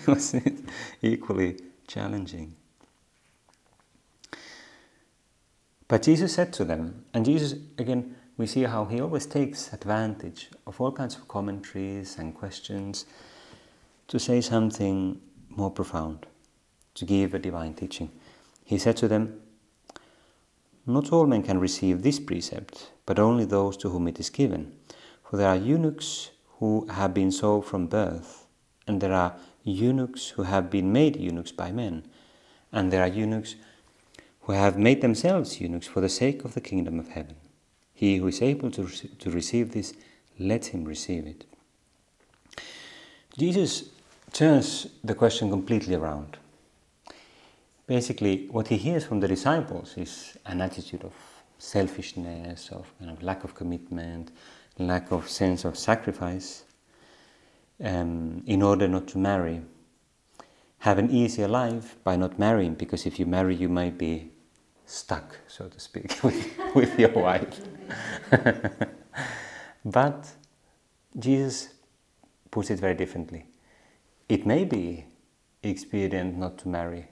it 0.00 0.06
was 0.08 0.34
equally 1.02 1.60
challenging. 1.86 2.54
But 5.88 6.02
Jesus 6.02 6.34
said 6.34 6.52
to 6.52 6.66
them, 6.66 7.06
and 7.14 7.24
Jesus, 7.24 7.54
again, 7.78 8.14
we 8.36 8.46
see 8.46 8.64
how 8.64 8.84
he 8.84 9.00
always 9.00 9.24
takes 9.24 9.72
advantage 9.72 10.50
of 10.66 10.80
all 10.80 10.92
kinds 10.92 11.16
of 11.16 11.26
commentaries 11.26 12.18
and 12.18 12.34
questions 12.34 13.06
to 14.06 14.18
say 14.18 14.42
something 14.42 15.20
more 15.48 15.70
profound, 15.70 16.26
to 16.94 17.06
give 17.06 17.32
a 17.32 17.38
divine 17.38 17.72
teaching. 17.72 18.10
He 18.64 18.78
said 18.78 18.98
to 18.98 19.08
them, 19.08 19.40
Not 20.86 21.10
all 21.10 21.26
men 21.26 21.42
can 21.42 21.58
receive 21.58 22.02
this 22.02 22.20
precept, 22.20 22.92
but 23.06 23.18
only 23.18 23.46
those 23.46 23.76
to 23.78 23.88
whom 23.88 24.08
it 24.08 24.20
is 24.20 24.28
given. 24.28 24.72
For 25.24 25.38
there 25.38 25.48
are 25.48 25.56
eunuchs 25.56 26.30
who 26.58 26.86
have 26.90 27.14
been 27.14 27.32
so 27.32 27.62
from 27.62 27.86
birth, 27.86 28.46
and 28.86 29.00
there 29.00 29.14
are 29.14 29.36
eunuchs 29.64 30.28
who 30.30 30.42
have 30.42 30.70
been 30.70 30.92
made 30.92 31.16
eunuchs 31.16 31.52
by 31.52 31.72
men, 31.72 32.06
and 32.72 32.92
there 32.92 33.02
are 33.02 33.08
eunuchs 33.08 33.56
who 34.48 34.54
have 34.54 34.78
made 34.78 35.02
themselves 35.02 35.60
eunuchs 35.60 35.86
for 35.86 36.00
the 36.00 36.08
sake 36.08 36.42
of 36.42 36.54
the 36.54 36.60
kingdom 36.62 36.98
of 36.98 37.08
heaven. 37.08 37.36
He 37.92 38.16
who 38.16 38.28
is 38.28 38.40
able 38.40 38.70
to, 38.70 38.86
to 38.86 39.30
receive 39.30 39.72
this, 39.72 39.92
let 40.38 40.64
him 40.64 40.86
receive 40.86 41.26
it. 41.26 41.44
Jesus 43.36 43.90
turns 44.32 44.86
the 45.04 45.14
question 45.14 45.50
completely 45.50 45.94
around. 45.94 46.38
Basically, 47.86 48.46
what 48.50 48.68
he 48.68 48.78
hears 48.78 49.04
from 49.04 49.20
the 49.20 49.28
disciples 49.28 49.98
is 49.98 50.38
an 50.46 50.62
attitude 50.62 51.04
of 51.04 51.12
selfishness, 51.58 52.70
of 52.70 52.90
kind 52.98 53.10
of 53.10 53.22
lack 53.22 53.44
of 53.44 53.54
commitment, 53.54 54.30
lack 54.78 55.12
of 55.12 55.28
sense 55.28 55.66
of 55.66 55.76
sacrifice, 55.76 56.64
um, 57.84 58.42
in 58.46 58.62
order 58.62 58.88
not 58.88 59.08
to 59.08 59.18
marry. 59.18 59.60
Have 60.78 60.96
an 60.96 61.10
easier 61.10 61.48
life 61.48 62.02
by 62.02 62.16
not 62.16 62.38
marrying, 62.38 62.72
because 62.72 63.04
if 63.04 63.18
you 63.18 63.26
marry, 63.26 63.54
you 63.54 63.68
might 63.68 63.98
be 63.98 64.30
stuck, 64.88 65.38
so 65.46 65.68
to 65.68 65.78
speak, 65.78 66.18
with, 66.22 66.74
with 66.74 66.98
your 66.98 67.10
wife. 67.10 67.60
but 69.84 70.26
Jesus 71.18 71.68
puts 72.50 72.70
it 72.70 72.80
very 72.80 72.94
differently. 72.94 73.46
It 74.28 74.46
may 74.46 74.64
be 74.64 75.06
expedient 75.62 76.36
not 76.36 76.58
to 76.58 76.68
marry, 76.68 77.08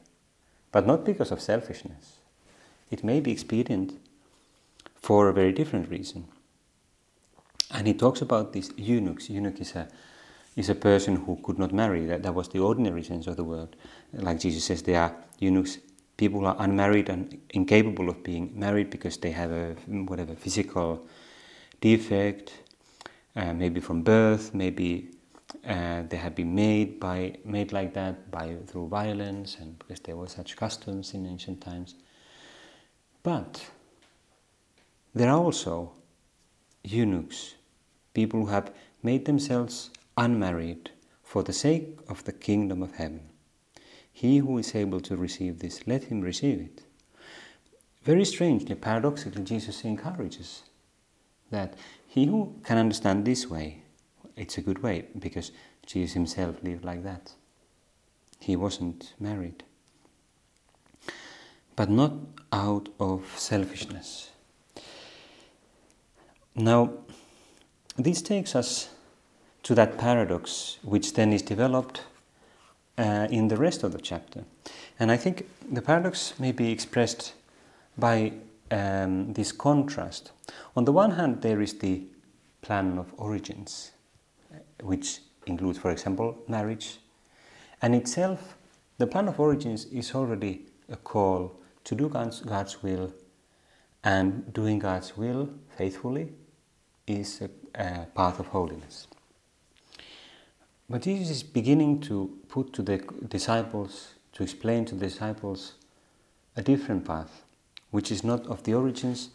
but 0.72 0.86
not 0.86 1.04
because 1.04 1.30
of 1.30 1.40
selfishness. 1.40 2.16
It 2.90 3.04
may 3.04 3.20
be 3.20 3.32
expedient 3.32 3.98
for 4.94 5.28
a 5.28 5.32
very 5.32 5.52
different 5.52 5.90
reason. 5.90 6.28
And 7.70 7.86
he 7.86 7.94
talks 7.94 8.20
about 8.22 8.52
these 8.52 8.72
eunuchs. 8.76 9.28
Eunuch 9.28 9.60
is 9.60 9.74
a 9.74 9.88
is 10.56 10.70
a 10.70 10.74
person 10.74 11.16
who 11.16 11.38
could 11.42 11.58
not 11.58 11.72
marry. 11.72 12.06
That, 12.06 12.22
that 12.22 12.34
was 12.34 12.48
the 12.48 12.60
ordinary 12.60 13.02
sense 13.02 13.26
of 13.26 13.36
the 13.36 13.44
word. 13.44 13.76
Like 14.12 14.40
Jesus 14.40 14.64
says, 14.64 14.82
they 14.82 14.96
are 14.96 15.14
eunuchs, 15.38 15.78
people 16.16 16.46
are 16.46 16.56
unmarried 16.58 17.08
and 17.08 17.38
incapable 17.50 18.08
of 18.08 18.22
being 18.22 18.52
married 18.58 18.90
because 18.90 19.16
they 19.18 19.30
have 19.30 19.50
a 19.50 19.74
whatever 19.86 20.34
physical 20.34 21.06
defect, 21.80 22.52
uh, 23.34 23.52
maybe 23.52 23.80
from 23.80 24.02
birth, 24.02 24.54
maybe 24.54 25.10
uh, 25.66 26.02
they 26.08 26.16
have 26.16 26.34
been 26.34 26.54
made 26.54 26.98
by 26.98 27.36
made 27.44 27.72
like 27.72 27.92
that 27.94 28.30
by 28.30 28.56
through 28.66 28.88
violence 28.88 29.56
and 29.60 29.78
because 29.78 30.00
there 30.00 30.16
were 30.16 30.28
such 30.28 30.56
customs 30.56 31.14
in 31.14 31.26
ancient 31.26 31.60
times. 31.60 31.94
But 33.22 33.64
there 35.14 35.30
are 35.30 35.38
also 35.38 35.92
eunuchs, 36.82 37.54
people 38.14 38.40
who 38.40 38.46
have 38.46 38.72
made 39.02 39.24
themselves 39.24 39.90
unmarried 40.16 40.90
for 41.22 41.42
the 41.42 41.52
sake 41.52 41.98
of 42.08 42.24
the 42.24 42.32
kingdom 42.32 42.82
of 42.82 42.94
heaven. 42.94 43.28
He 44.16 44.38
who 44.38 44.56
is 44.56 44.74
able 44.74 45.00
to 45.00 45.14
receive 45.14 45.58
this, 45.58 45.86
let 45.86 46.04
him 46.04 46.22
receive 46.22 46.58
it. 46.58 46.80
Very 48.02 48.24
strangely, 48.24 48.74
paradoxically, 48.74 49.44
Jesus 49.44 49.84
encourages 49.84 50.62
that 51.50 51.74
he 52.08 52.24
who 52.24 52.54
can 52.64 52.78
understand 52.78 53.26
this 53.26 53.50
way, 53.50 53.82
it's 54.34 54.56
a 54.56 54.62
good 54.62 54.82
way 54.82 55.04
because 55.18 55.52
Jesus 55.84 56.14
himself 56.14 56.56
lived 56.62 56.82
like 56.82 57.02
that. 57.02 57.34
He 58.40 58.56
wasn't 58.56 59.12
married. 59.20 59.64
But 61.74 61.90
not 61.90 62.14
out 62.50 62.88
of 62.98 63.26
selfishness. 63.36 64.30
Now, 66.54 66.90
this 67.98 68.22
takes 68.22 68.56
us 68.56 68.88
to 69.64 69.74
that 69.74 69.98
paradox, 69.98 70.78
which 70.82 71.12
then 71.12 71.34
is 71.34 71.42
developed 71.42 72.00
uh, 72.98 73.28
in 73.30 73.48
the 73.48 73.56
rest 73.56 73.82
of 73.82 73.92
the 73.92 74.00
chapter. 74.00 74.44
And 74.98 75.10
I 75.10 75.16
think 75.16 75.48
the 75.70 75.82
paradox 75.82 76.38
may 76.38 76.52
be 76.52 76.70
expressed 76.70 77.34
by 77.98 78.32
um, 78.70 79.32
this 79.32 79.52
contrast. 79.52 80.32
On 80.74 80.84
the 80.84 80.92
one 80.92 81.12
hand, 81.12 81.42
there 81.42 81.60
is 81.60 81.74
the 81.78 82.02
plan 82.62 82.98
of 82.98 83.12
origins, 83.16 83.92
which 84.82 85.20
includes, 85.46 85.78
for 85.78 85.90
example, 85.90 86.36
marriage. 86.48 86.98
And 87.82 87.94
itself, 87.94 88.56
the 88.98 89.06
plan 89.06 89.28
of 89.28 89.38
origins 89.38 89.84
is 89.86 90.14
already 90.14 90.66
a 90.88 90.96
call 90.96 91.60
to 91.84 91.94
do 91.94 92.08
God's, 92.08 92.40
God's 92.40 92.82
will, 92.82 93.12
and 94.02 94.52
doing 94.52 94.78
God's 94.78 95.16
will 95.16 95.48
faithfully 95.76 96.32
is 97.06 97.42
a, 97.42 97.50
a 97.74 98.06
path 98.06 98.40
of 98.40 98.46
holiness. 98.46 99.06
But 100.88 101.02
Jesus 101.02 101.30
is 101.30 101.42
beginning 101.42 102.00
to 102.02 102.38
put 102.48 102.72
to 102.74 102.82
the 102.82 102.98
disciples, 103.28 104.14
to 104.34 104.44
explain 104.44 104.84
to 104.86 104.94
the 104.94 105.06
disciples 105.06 105.74
a 106.56 106.62
different 106.62 107.04
path, 107.04 107.42
which 107.90 108.12
is 108.12 108.22
not 108.22 108.46
of 108.46 108.62
the 108.62 108.74
origins, 108.74 109.30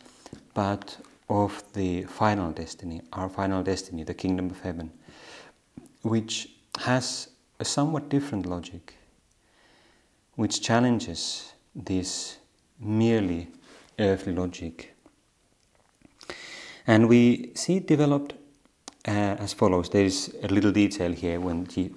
but 0.54 0.98
of 1.30 1.64
the 1.74 2.04
final 2.04 2.52
destiny, 2.52 3.02
our 3.12 3.30
final 3.30 3.64
destiny, 3.64 4.04
the 4.04 4.14
kingdom 4.14 4.50
of 4.50 4.62
heaven, 4.62 4.92
which 6.04 6.50
has 6.80 7.30
a 7.60 7.66
somewhat 7.66 8.08
different 8.08 8.46
logic, 8.46 8.96
which 10.36 10.62
challenges 10.62 11.54
this 11.76 12.38
merely 12.80 13.50
earthly 14.00 14.34
logic. 14.34 14.96
And 16.88 17.10
we 17.10 17.52
see 17.56 17.78
it 17.78 17.88
developed 17.88 18.34
uh, 19.08 19.36
as 19.40 19.54
follows. 19.54 19.90
There 19.90 20.06
is 20.06 20.36
a 20.44 20.48
little 20.48 20.72
detail 20.72 21.12
here 21.12 21.40
when 21.40 21.66
he, 21.66 21.92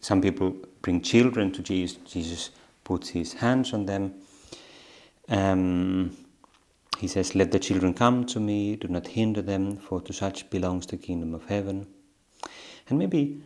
some 0.00 0.20
people 0.20 0.56
bring 0.82 1.00
children 1.00 1.52
to 1.52 1.62
Jesus, 1.62 1.98
Jesus 2.04 2.50
puts 2.84 3.08
his 3.08 3.32
hands 3.34 3.72
on 3.72 3.86
them. 3.86 4.14
Um, 5.28 6.16
he 6.98 7.08
says, 7.08 7.34
Let 7.34 7.52
the 7.52 7.58
children 7.58 7.92
come 7.92 8.24
to 8.26 8.40
me, 8.40 8.76
do 8.76 8.88
not 8.88 9.06
hinder 9.08 9.42
them, 9.42 9.76
for 9.76 10.00
to 10.02 10.12
such 10.12 10.48
belongs 10.50 10.86
the 10.86 10.96
kingdom 10.96 11.34
of 11.34 11.44
heaven. 11.46 11.86
And 12.88 12.98
maybe, 12.98 13.42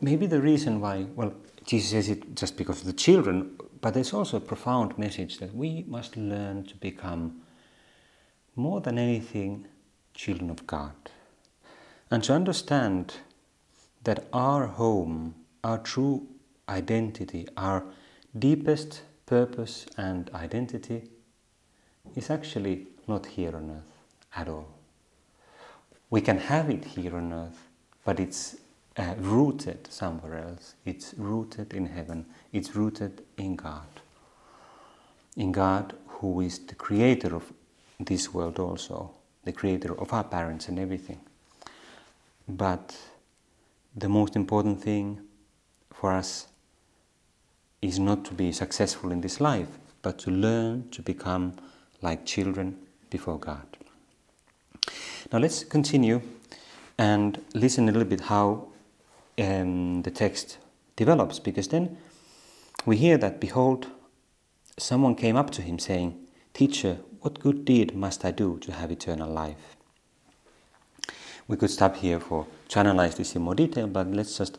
maybe 0.00 0.26
the 0.26 0.40
reason 0.40 0.80
why, 0.80 1.06
well, 1.14 1.34
Jesus 1.64 1.90
says 1.90 2.08
it 2.08 2.34
just 2.34 2.56
because 2.56 2.80
of 2.80 2.86
the 2.86 2.92
children, 2.92 3.56
but 3.80 3.94
there's 3.94 4.12
also 4.12 4.38
a 4.38 4.40
profound 4.40 4.98
message 4.98 5.38
that 5.38 5.54
we 5.54 5.84
must 5.86 6.16
learn 6.16 6.64
to 6.64 6.74
become, 6.76 7.42
more 8.56 8.80
than 8.80 8.98
anything, 8.98 9.66
children 10.14 10.50
of 10.50 10.66
God. 10.66 10.94
And 12.10 12.24
to 12.24 12.34
understand 12.34 13.14
that 14.04 14.26
our 14.32 14.66
home, 14.66 15.34
our 15.62 15.78
true 15.78 16.26
identity, 16.68 17.46
our 17.56 17.84
deepest 18.38 19.02
purpose 19.26 19.86
and 19.96 20.30
identity 20.34 21.02
is 22.16 22.30
actually 22.30 22.86
not 23.06 23.26
here 23.26 23.54
on 23.54 23.70
earth 23.70 23.92
at 24.34 24.48
all. 24.48 24.68
We 26.10 26.20
can 26.20 26.38
have 26.38 26.68
it 26.68 26.84
here 26.84 27.16
on 27.16 27.32
earth, 27.32 27.68
but 28.04 28.18
it's 28.18 28.56
uh, 28.96 29.14
rooted 29.18 29.86
somewhere 29.92 30.38
else. 30.38 30.74
It's 30.84 31.14
rooted 31.16 31.72
in 31.72 31.86
heaven. 31.86 32.26
It's 32.52 32.74
rooted 32.74 33.22
in 33.36 33.54
God. 33.54 33.86
In 35.36 35.52
God, 35.52 35.94
who 36.08 36.40
is 36.40 36.58
the 36.58 36.74
creator 36.74 37.36
of 37.36 37.52
this 38.00 38.34
world 38.34 38.58
also, 38.58 39.12
the 39.44 39.52
creator 39.52 39.98
of 39.98 40.12
our 40.12 40.24
parents 40.24 40.68
and 40.68 40.78
everything. 40.78 41.20
But 42.56 42.96
the 43.94 44.08
most 44.08 44.34
important 44.36 44.82
thing 44.82 45.20
for 45.92 46.12
us 46.12 46.48
is 47.80 47.98
not 47.98 48.24
to 48.26 48.34
be 48.34 48.52
successful 48.52 49.12
in 49.12 49.20
this 49.20 49.40
life, 49.40 49.68
but 50.02 50.18
to 50.20 50.30
learn 50.30 50.88
to 50.90 51.02
become 51.02 51.54
like 52.02 52.26
children 52.26 52.76
before 53.08 53.38
God. 53.38 53.66
Now 55.32 55.38
let's 55.38 55.64
continue 55.64 56.22
and 56.98 57.40
listen 57.54 57.88
a 57.88 57.92
little 57.92 58.08
bit 58.08 58.22
how 58.22 58.68
um, 59.38 60.02
the 60.02 60.10
text 60.10 60.58
develops, 60.96 61.38
because 61.38 61.68
then 61.68 61.96
we 62.84 62.96
hear 62.96 63.16
that, 63.18 63.40
behold, 63.40 63.86
someone 64.78 65.14
came 65.14 65.36
up 65.36 65.50
to 65.50 65.62
him 65.62 65.78
saying, 65.78 66.18
Teacher, 66.52 66.98
what 67.20 67.38
good 67.40 67.64
deed 67.64 67.94
must 67.94 68.24
I 68.24 68.32
do 68.32 68.58
to 68.58 68.72
have 68.72 68.90
eternal 68.90 69.30
life? 69.30 69.76
We 71.50 71.56
could 71.56 71.70
stop 71.70 71.96
here 71.96 72.20
for 72.20 72.46
to 72.68 72.78
analyze 72.78 73.16
this 73.16 73.34
in 73.34 73.42
more 73.42 73.56
detail, 73.56 73.88
but 73.88 74.06
let's 74.06 74.38
just 74.38 74.56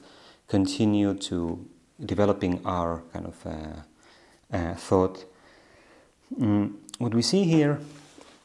continue 0.50 1.14
to 1.14 1.66
developing 2.06 2.60
our 2.66 3.02
kind 3.14 3.28
of 3.28 3.46
uh, 3.46 4.58
uh, 4.58 4.74
thought. 4.76 5.24
Mm, 6.38 6.74
what 6.98 7.14
we 7.14 7.22
see 7.22 7.46
here 7.46 7.80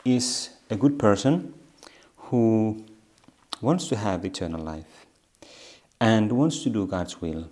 is 0.05 0.51
a 0.71 0.77
good 0.77 0.97
person 0.97 1.55
who 2.29 2.85
wants 3.61 3.89
to 3.89 3.97
have 3.97 4.25
eternal 4.25 4.63
life 4.63 5.07
and 6.01 6.31
wants 6.31 6.63
to 6.63 6.71
do 6.71 6.87
God's 6.87 7.21
will. 7.21 7.49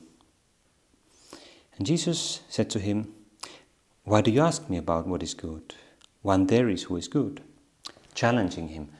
And 1.77 1.85
Jesus 1.85 2.43
said 2.49 2.71
to 2.71 2.79
him, 2.79 3.13
Why 4.05 4.21
do 4.21 4.31
you 4.31 4.43
ask 4.43 4.71
me 4.71 4.77
about 4.77 5.09
what 5.09 5.25
is 5.25 5.35
good? 5.35 5.75
One 6.23 6.47
there 6.47 6.69
is 6.69 6.85
who 6.85 6.97
is 6.97 7.09
good. 7.09 7.43
Challenging 8.15 8.69
him, 8.69 8.91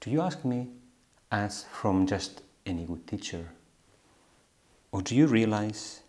Do 0.00 0.10
you 0.10 0.22
ask 0.22 0.42
me 0.42 0.68
as 1.34 1.64
from 1.64 2.06
just 2.06 2.42
any 2.64 2.84
good 2.84 3.06
teacher? 3.08 3.50
Or 4.92 5.02
do 5.02 5.16
you 5.16 5.26
realize 5.26 6.00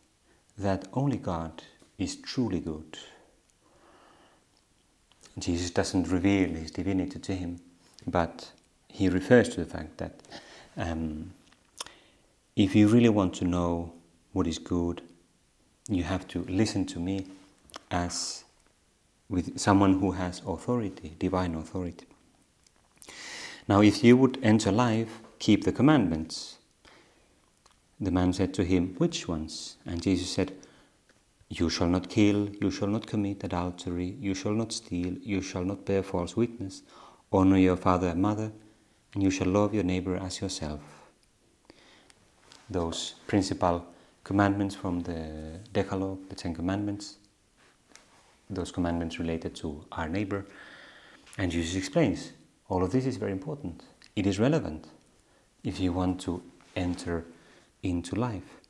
that 0.55 0.87
only 0.93 1.17
God 1.17 1.63
is 1.97 2.15
truly 2.15 2.59
good? 2.59 2.99
Jesus 5.39 5.71
doesn't 5.71 6.07
reveal 6.09 6.49
his 6.49 6.69
divinity 6.69 7.19
to 7.19 7.33
him, 7.33 7.59
but 8.05 8.51
he 8.87 9.09
refers 9.09 9.49
to 9.49 9.63
the 9.63 9.65
fact 9.65 9.97
that 9.97 10.21
um, 10.77 11.33
if 12.55 12.75
you 12.75 12.87
really 12.87 13.09
want 13.09 13.33
to 13.35 13.45
know 13.45 13.91
what 14.31 14.45
is 14.45 14.59
good, 14.59 15.01
you 15.89 16.03
have 16.03 16.27
to 16.27 16.45
listen 16.47 16.85
to 16.85 16.99
me 16.99 17.25
as 17.89 18.43
with 19.27 19.57
someone 19.57 19.99
who 19.99 20.11
has 20.11 20.41
authority, 20.45 21.15
divine 21.17 21.55
authority. 21.55 22.05
Now, 23.67 23.81
if 23.81 24.03
you 24.03 24.15
would 24.17 24.37
enter 24.43 24.71
life, 24.71 25.21
keep 25.39 25.63
the 25.63 25.71
commandments. 25.71 26.57
The 27.99 28.11
man 28.11 28.33
said 28.33 28.53
to 28.55 28.63
him, 28.63 28.95
Which 28.97 29.27
ones? 29.27 29.77
And 29.85 30.01
Jesus 30.01 30.29
said, 30.29 30.53
You 31.49 31.69
shall 31.69 31.87
not 31.87 32.09
kill, 32.09 32.49
you 32.61 32.69
shall 32.69 32.87
not 32.87 33.07
commit 33.07 33.43
adultery, 33.43 34.17
you 34.19 34.35
shall 34.35 34.53
not 34.53 34.71
steal, 34.71 35.17
you 35.19 35.41
shall 35.41 35.63
not 35.63 35.85
bear 35.85 36.03
false 36.03 36.35
witness, 36.35 36.83
honor 37.31 37.57
your 37.57 37.77
father 37.77 38.09
and 38.09 38.21
mother, 38.21 38.51
and 39.13 39.23
you 39.23 39.31
shall 39.31 39.47
love 39.47 39.73
your 39.73 39.83
neighbor 39.83 40.17
as 40.17 40.41
yourself. 40.41 40.81
Those 42.69 43.15
principal 43.27 43.85
commandments 44.23 44.75
from 44.75 45.01
the 45.01 45.59
Decalogue, 45.71 46.29
the 46.29 46.35
Ten 46.35 46.53
Commandments, 46.53 47.17
those 48.49 48.71
commandments 48.71 49.19
related 49.19 49.55
to 49.55 49.85
our 49.91 50.09
neighbor, 50.09 50.45
And 51.37 51.51
Jesus 51.51 51.75
explains 51.75 52.31
all 52.69 52.83
of 52.83 52.91
this 52.91 53.05
is 53.05 53.17
very 53.17 53.31
important. 53.31 53.83
It 54.15 54.25
is 54.25 54.39
relevant 54.39 54.87
if 55.63 55.79
you 55.79 55.93
want 55.93 56.19
to 56.21 56.41
enter 56.75 57.25
into 57.83 58.15
life. 58.15 58.61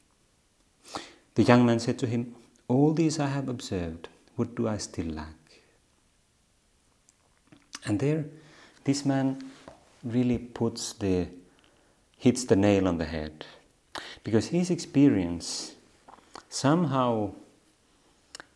The 1.36 1.44
young 1.44 1.66
man 1.66 1.80
said 1.80 2.00
to 2.00 2.08
him, 2.08 2.36
All 2.68 2.94
these 2.94 3.20
I 3.20 3.28
have 3.28 3.50
observed, 3.50 4.10
what 4.36 4.56
do 4.56 4.68
I 4.68 4.78
still 4.78 5.08
lack? 5.08 5.62
And 7.86 8.00
there, 8.00 8.26
this 8.84 9.06
man 9.06 9.52
really 10.04 10.38
puts 10.38 10.94
the 10.94 11.28
hits 12.18 12.46
the 12.46 12.56
nail 12.56 12.88
on 12.88 12.98
the 12.98 13.06
head 13.06 13.46
because 14.24 14.48
his 14.48 14.72
experience 14.72 15.76
somehow 16.50 17.32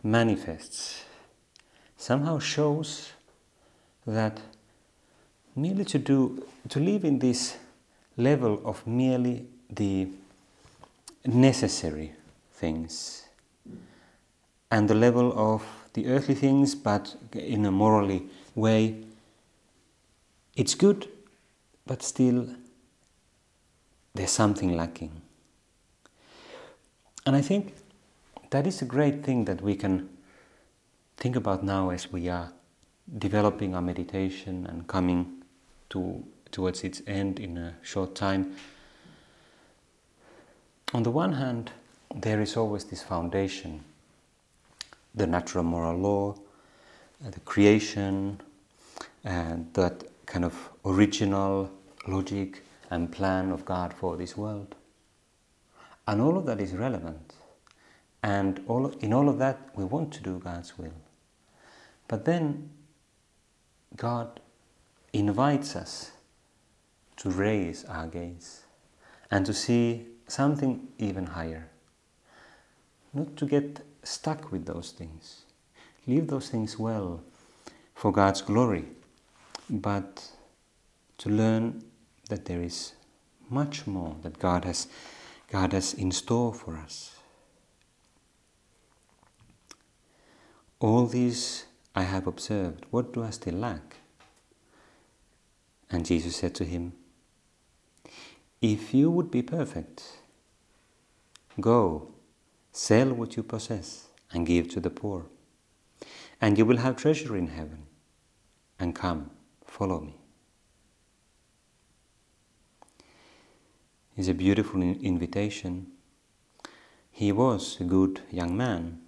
manifests, 0.01 1.03
somehow 1.97 2.39
shows 2.39 3.11
that 4.07 4.41
merely 5.55 5.85
to 5.85 5.97
do 5.97 6.47
to 6.69 6.79
live 6.79 7.03
in 7.03 7.19
this 7.19 7.57
level 8.17 8.61
of 8.65 8.85
merely 8.85 9.45
the 9.69 10.07
necessary 11.25 12.13
things 12.53 13.25
and 14.71 14.89
the 14.89 14.95
level 14.95 15.33
of 15.35 15.63
the 15.93 16.07
earthly 16.07 16.35
things 16.35 16.75
but 16.75 17.15
in 17.33 17.65
a 17.65 17.71
morally 17.71 18.23
way 18.55 18.95
it's 20.55 20.75
good 20.75 21.07
but 21.85 22.03
still 22.03 22.47
there's 24.13 24.31
something 24.31 24.75
lacking. 24.75 25.21
And 27.25 27.35
i 27.35 27.41
think 27.41 27.73
that 28.49 28.65
is 28.67 28.81
a 28.81 28.85
great 28.85 29.23
thing 29.23 29.45
that 29.45 29.61
we 29.61 29.75
can 29.75 30.09
think 31.17 31.35
about 31.35 31.63
now 31.63 31.89
as 31.89 32.11
we 32.11 32.29
are 32.29 32.51
developing 33.17 33.75
our 33.75 33.81
meditation 33.81 34.65
and 34.65 34.87
coming 34.87 35.38
to, 35.89 36.23
towards 36.51 36.83
its 36.83 37.01
end 37.07 37.39
in 37.39 37.57
a 37.57 37.75
short 37.81 38.15
time. 38.15 38.55
On 40.93 41.03
the 41.03 41.11
one 41.11 41.33
hand, 41.33 41.71
there 42.15 42.41
is 42.41 42.57
always 42.57 42.85
this 42.85 43.03
foundation 43.03 43.83
the 45.15 45.25
natural 45.25 45.63
moral 45.63 45.97
law, 45.97 46.35
uh, 47.25 47.29
the 47.31 47.39
creation, 47.41 48.39
and 49.23 49.67
that 49.73 50.03
kind 50.27 50.45
of 50.45 50.69
original 50.85 51.69
logic 52.07 52.63
and 52.91 53.11
plan 53.11 53.51
of 53.51 53.65
God 53.65 53.93
for 53.93 54.15
this 54.17 54.37
world. 54.37 54.75
And 56.07 56.21
all 56.21 56.37
of 56.37 56.45
that 56.45 56.61
is 56.61 56.73
relevant. 56.73 57.33
And 58.23 58.63
all, 58.67 58.87
in 58.99 59.13
all 59.13 59.29
of 59.29 59.39
that, 59.39 59.69
we 59.75 59.83
want 59.83 60.13
to 60.13 60.21
do 60.21 60.39
God's 60.39 60.77
will. 60.77 60.93
But 62.07 62.25
then 62.25 62.69
God 63.95 64.39
invites 65.13 65.75
us 65.75 66.11
to 67.17 67.29
raise 67.29 67.85
our 67.85 68.07
gaze 68.07 68.63
and 69.31 69.45
to 69.45 69.53
see 69.53 70.05
something 70.27 70.87
even 70.97 71.27
higher. 71.27 71.69
Not 73.13 73.35
to 73.37 73.45
get 73.45 73.81
stuck 74.03 74.51
with 74.51 74.65
those 74.65 74.91
things. 74.91 75.41
Leave 76.07 76.27
those 76.27 76.49
things 76.49 76.79
well 76.79 77.21
for 77.95 78.11
God's 78.11 78.41
glory, 78.41 78.85
but 79.69 80.31
to 81.17 81.29
learn 81.29 81.83
that 82.29 82.45
there 82.45 82.61
is 82.61 82.93
much 83.49 83.85
more 83.85 84.15
that 84.21 84.39
God 84.39 84.65
has, 84.65 84.87
God 85.51 85.73
has 85.73 85.93
in 85.93 86.11
store 86.11 86.53
for 86.53 86.77
us. 86.77 87.15
All 90.79 91.07
these 91.07 91.65
I 91.95 92.03
have 92.03 92.27
observed. 92.27 92.85
What 92.89 93.11
do 93.11 93.23
I 93.23 93.31
still 93.31 93.55
lack? 93.55 93.98
And 95.89 96.05
Jesus 96.05 96.35
said 96.35 96.53
to 96.55 96.65
him, 96.65 96.93
If 98.61 98.93
you 98.93 99.09
would 99.09 99.31
be 99.31 99.41
perfect, 99.41 100.03
go, 101.59 102.09
sell 102.71 103.13
what 103.13 103.35
you 103.35 103.43
possess, 103.43 104.07
and 104.31 104.45
give 104.45 104.69
to 104.69 104.79
the 104.79 104.89
poor, 104.89 105.25
and 106.39 106.57
you 106.57 106.65
will 106.65 106.77
have 106.77 106.95
treasure 106.95 107.35
in 107.35 107.47
heaven. 107.47 107.83
And 108.79 108.95
come, 108.95 109.31
follow 109.65 109.99
me. 109.99 110.15
It's 114.15 114.27
a 114.27 114.33
beautiful 114.33 114.81
invitation. 114.81 115.87
He 117.11 117.31
was 117.31 117.79
a 117.81 117.83
good 117.83 118.21
young 118.31 118.55
man. 118.55 118.99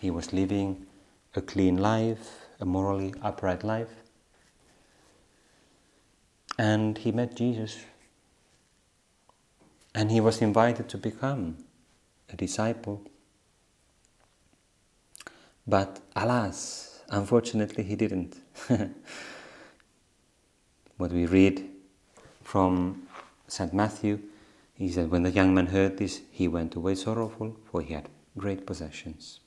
He 0.00 0.10
was 0.10 0.32
living 0.32 0.86
a 1.34 1.40
clean 1.40 1.78
life, 1.78 2.46
a 2.60 2.64
morally 2.64 3.14
upright 3.22 3.64
life. 3.64 4.03
And 6.58 6.98
he 6.98 7.12
met 7.12 7.34
Jesus. 7.34 7.84
And 9.94 10.10
he 10.10 10.20
was 10.20 10.40
invited 10.40 10.88
to 10.90 10.98
become 10.98 11.58
a 12.32 12.36
disciple. 12.36 13.02
But 15.66 16.00
alas, 16.14 17.02
unfortunately, 17.10 17.84
he 17.84 17.96
didn't. 17.96 18.36
what 20.96 21.10
we 21.12 21.26
read 21.26 21.68
from 22.42 23.06
St. 23.48 23.72
Matthew 23.72 24.20
is 24.78 24.96
that 24.96 25.08
when 25.08 25.22
the 25.22 25.30
young 25.30 25.54
man 25.54 25.66
heard 25.66 25.98
this, 25.98 26.20
he 26.30 26.48
went 26.48 26.74
away 26.74 26.94
sorrowful, 26.94 27.56
for 27.70 27.80
he 27.80 27.94
had 27.94 28.08
great 28.36 28.66
possessions. 28.66 29.40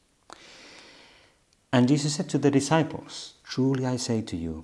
And 1.72 1.88
Jesus 1.88 2.16
said 2.16 2.30
to 2.30 2.38
the 2.38 2.50
disciples, 2.50 3.34
Truly 3.44 3.86
I 3.86 3.98
say 3.98 4.22
to 4.22 4.38
you, 4.38 4.64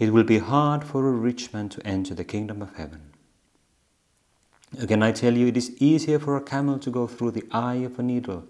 it 0.00 0.12
will 0.12 0.24
be 0.24 0.38
hard 0.38 0.82
for 0.82 1.06
a 1.06 1.12
rich 1.12 1.52
man 1.52 1.68
to 1.68 1.86
enter 1.86 2.14
the 2.14 2.24
kingdom 2.24 2.60
of 2.60 2.74
heaven. 2.74 3.12
Again, 4.76 5.02
I 5.02 5.12
tell 5.12 5.36
you, 5.36 5.46
it 5.46 5.56
is 5.56 5.76
easier 5.80 6.18
for 6.18 6.36
a 6.36 6.42
camel 6.42 6.80
to 6.80 6.90
go 6.90 7.06
through 7.06 7.30
the 7.30 7.46
eye 7.52 7.82
of 7.86 7.98
a 7.98 8.02
needle 8.02 8.48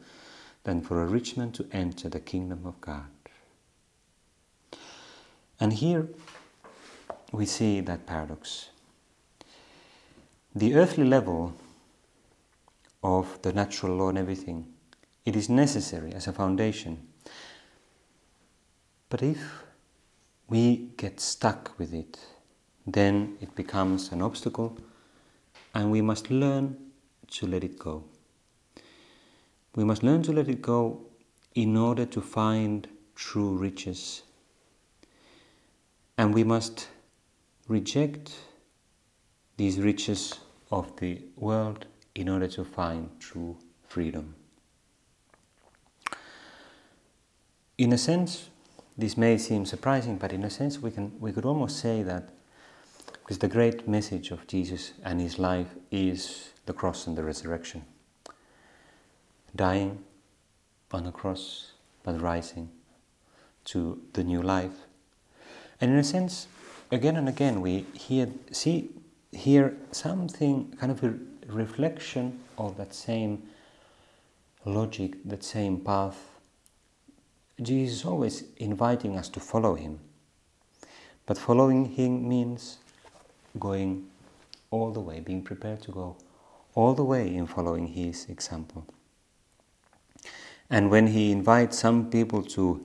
than 0.64 0.80
for 0.80 1.02
a 1.02 1.06
rich 1.06 1.36
man 1.36 1.52
to 1.52 1.66
enter 1.72 2.08
the 2.08 2.20
kingdom 2.20 2.64
of 2.64 2.80
God. 2.80 3.06
And 5.58 5.74
here 5.74 6.08
we 7.32 7.44
see 7.44 7.80
that 7.80 8.06
paradox. 8.06 8.70
The 10.54 10.74
earthly 10.74 11.04
level 11.04 11.54
of 13.02 13.42
the 13.42 13.52
natural 13.52 13.96
law 13.96 14.08
and 14.08 14.18
everything, 14.18 14.66
it 15.26 15.36
is 15.36 15.50
necessary 15.50 16.12
as 16.12 16.26
a 16.26 16.32
foundation 16.32 17.10
but 19.10 19.22
if 19.22 19.64
we 20.50 20.88
get 20.96 21.20
stuck 21.20 21.78
with 21.78 21.94
it, 21.94 22.18
then 22.84 23.38
it 23.40 23.54
becomes 23.54 24.10
an 24.10 24.20
obstacle 24.20 24.76
and 25.74 25.92
we 25.92 26.02
must 26.02 26.28
learn 26.28 26.76
to 27.28 27.46
let 27.46 27.62
it 27.62 27.78
go. 27.78 28.04
We 29.76 29.84
must 29.84 30.02
learn 30.02 30.22
to 30.24 30.32
let 30.32 30.48
it 30.48 30.60
go 30.60 31.06
in 31.54 31.76
order 31.76 32.04
to 32.04 32.20
find 32.20 32.88
true 33.14 33.56
riches. 33.56 34.22
And 36.18 36.34
we 36.34 36.42
must 36.42 36.88
reject 37.68 38.34
these 39.56 39.78
riches 39.78 40.40
of 40.72 40.96
the 40.96 41.22
world 41.36 41.86
in 42.16 42.28
order 42.28 42.48
to 42.48 42.64
find 42.64 43.08
true 43.20 43.56
freedom. 43.88 44.34
In 47.78 47.92
a 47.92 47.98
sense, 47.98 48.49
this 49.00 49.16
may 49.16 49.38
seem 49.38 49.64
surprising, 49.64 50.16
but 50.16 50.32
in 50.32 50.44
a 50.44 50.50
sense, 50.50 50.78
we, 50.78 50.90
can, 50.90 51.12
we 51.20 51.32
could 51.32 51.44
almost 51.44 51.78
say 51.78 52.02
that 52.02 52.28
because 53.06 53.38
the 53.38 53.48
great 53.48 53.88
message 53.88 54.30
of 54.30 54.46
Jesus 54.46 54.92
and 55.04 55.20
his 55.20 55.38
life 55.38 55.68
is 55.90 56.50
the 56.66 56.72
cross 56.72 57.06
and 57.06 57.16
the 57.16 57.24
resurrection. 57.24 57.84
Dying 59.54 60.04
on 60.92 61.04
the 61.04 61.12
cross, 61.12 61.72
but 62.02 62.20
rising 62.20 62.70
to 63.66 64.00
the 64.12 64.24
new 64.24 64.42
life. 64.42 64.86
And 65.80 65.90
in 65.90 65.96
a 65.96 66.04
sense, 66.04 66.48
again 66.90 67.16
and 67.16 67.28
again, 67.28 67.60
we 67.60 67.86
hear, 67.94 68.28
see 68.52 68.90
here 69.32 69.76
something, 69.92 70.76
kind 70.78 70.92
of 70.92 71.02
a 71.04 71.14
reflection 71.46 72.40
of 72.58 72.76
that 72.76 72.92
same 72.92 73.42
logic, 74.64 75.14
that 75.24 75.42
same 75.42 75.80
path 75.80 76.29
Jesus 77.62 78.00
is 78.00 78.04
always 78.04 78.44
inviting 78.56 79.16
us 79.18 79.28
to 79.30 79.40
follow 79.40 79.74
him. 79.74 80.00
But 81.26 81.38
following 81.38 81.84
him 81.84 82.28
means 82.28 82.78
going 83.58 84.08
all 84.70 84.92
the 84.92 85.00
way, 85.00 85.20
being 85.20 85.42
prepared 85.42 85.82
to 85.82 85.92
go 85.92 86.16
all 86.74 86.94
the 86.94 87.04
way 87.04 87.34
in 87.34 87.46
following 87.46 87.88
his 87.88 88.26
example. 88.26 88.86
And 90.70 90.90
when 90.90 91.08
he 91.08 91.32
invites 91.32 91.78
some 91.78 92.10
people 92.10 92.42
to, 92.44 92.84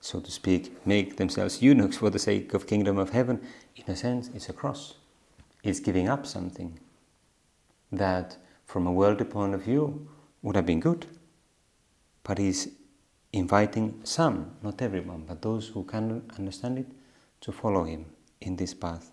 so 0.00 0.20
to 0.20 0.30
speak, 0.30 0.86
make 0.86 1.16
themselves 1.16 1.62
eunuchs 1.62 1.98
for 1.98 2.10
the 2.10 2.18
sake 2.18 2.54
of 2.54 2.66
kingdom 2.66 2.98
of 2.98 3.10
heaven, 3.10 3.40
in 3.76 3.84
a 3.92 3.96
sense 3.96 4.30
it's 4.34 4.48
a 4.48 4.52
cross. 4.52 4.94
It's 5.62 5.80
giving 5.80 6.08
up 6.08 6.26
something 6.26 6.78
that 7.92 8.38
from 8.66 8.86
a 8.86 8.92
worldly 8.92 9.26
point 9.26 9.54
of 9.54 9.62
view 9.62 10.08
would 10.42 10.56
have 10.56 10.66
been 10.66 10.80
good. 10.80 11.06
But 12.22 12.38
he's 12.38 12.68
inviting 13.34 14.00
some, 14.04 14.52
not 14.62 14.80
everyone, 14.80 15.24
but 15.26 15.42
those 15.42 15.68
who 15.68 15.82
can 15.82 16.22
understand 16.38 16.78
it, 16.78 16.86
to 17.40 17.50
follow 17.52 17.84
him 17.84 18.06
in 18.40 18.56
this 18.56 18.72
path. 18.72 19.10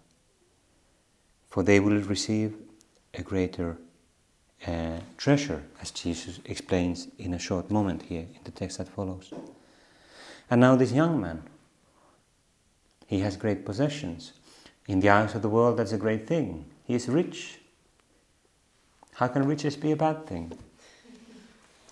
For 1.50 1.64
they 1.64 1.80
will 1.80 2.00
receive 2.02 2.56
a 3.14 3.24
greater 3.24 3.78
uh, 4.68 5.00
treasure, 5.18 5.64
as 5.82 5.90
Jesus 5.92 6.40
explains 6.46 7.08
in 7.18 7.34
a 7.34 7.40
short 7.40 7.72
moment 7.72 8.04
here 8.04 8.22
in 8.22 8.40
the 8.44 8.52
text 8.52 8.78
that 8.78 8.88
follows. 8.88 9.34
And 10.50 10.62
now, 10.62 10.76
this 10.76 10.92
young 10.92 11.20
man, 11.20 11.42
he 13.08 13.20
has 13.22 13.36
great 13.36 13.66
possessions. 13.66 14.34
In 14.88 15.00
the 15.00 15.10
eyes 15.10 15.34
of 15.34 15.42
the 15.42 15.50
world, 15.50 15.78
that's 15.78 15.94
a 15.94 15.98
great 15.98 16.28
thing. 16.28 16.66
He 16.86 16.94
is 16.94 17.10
rich. 17.10 17.60
How 19.16 19.28
can 19.28 19.48
riches 19.48 19.76
be 19.76 19.92
a 19.92 19.96
bad 19.96 20.28
thing? 20.28 20.54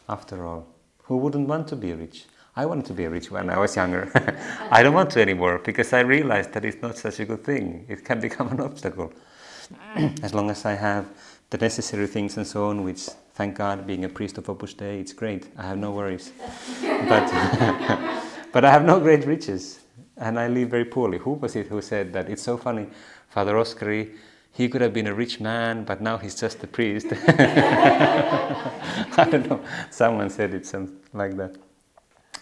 After 0.07 0.45
all, 0.45 0.67
who 1.09 1.17
wouldn't 1.17 1.47
want 1.47 1.67
to 1.67 1.75
be 1.75 1.91
rich? 1.91 2.25
I 2.55 2.67
wanted 2.67 2.85
to 2.85 2.93
be 2.93 3.07
rich 3.07 3.31
when 3.31 3.49
I 3.49 3.57
was 3.57 3.75
younger. 3.75 4.11
I 4.71 4.83
don't 4.83 4.93
want 4.93 5.09
to 5.11 5.21
anymore 5.21 5.57
because 5.57 5.91
I 5.91 6.01
realized 6.01 6.53
that 6.53 6.63
it's 6.63 6.81
not 6.83 6.97
such 6.97 7.19
a 7.19 7.25
good 7.25 7.43
thing. 7.43 7.85
It 7.89 8.05
can 8.05 8.19
become 8.19 8.49
an 8.49 8.61
obstacle. 8.61 9.11
as 10.21 10.35
long 10.35 10.51
as 10.51 10.65
I 10.65 10.73
have 10.73 11.07
the 11.49 11.57
necessary 11.57 12.05
things 12.05 12.37
and 12.37 12.45
so 12.45 12.69
on, 12.69 12.83
which, 12.83 13.09
thank 13.33 13.55
God, 13.57 13.87
being 13.87 14.05
a 14.05 14.09
priest 14.09 14.37
of 14.37 14.47
Opus 14.49 14.75
Dei, 14.75 14.99
it's 14.99 15.13
great. 15.13 15.47
I 15.57 15.63
have 15.63 15.79
no 15.79 15.91
worries. 15.91 16.31
but, 16.83 17.27
but 18.53 18.63
I 18.63 18.69
have 18.69 18.85
no 18.85 18.99
great 18.99 19.25
riches 19.25 19.79
and 20.17 20.39
I 20.39 20.47
live 20.47 20.69
very 20.69 20.85
poorly. 20.85 21.17
Who 21.17 21.33
was 21.33 21.55
it 21.55 21.67
who 21.67 21.81
said 21.81 22.13
that? 22.13 22.29
It's 22.29 22.43
so 22.43 22.55
funny. 22.55 22.85
Father 23.29 23.55
Oskari, 23.55 24.15
he 24.51 24.67
could 24.67 24.81
have 24.81 24.93
been 24.93 25.07
a 25.07 25.13
rich 25.13 25.39
man, 25.39 25.85
but 25.85 26.01
now 26.01 26.17
he's 26.17 26.35
just 26.35 26.63
a 26.63 26.67
priest. 26.67 27.07
I 27.11 29.27
don't 29.29 29.49
know. 29.49 29.61
Someone 29.89 30.29
said 30.29 30.53
it 30.53 30.65
something 30.65 30.97
like 31.13 31.37
that. 31.37 31.55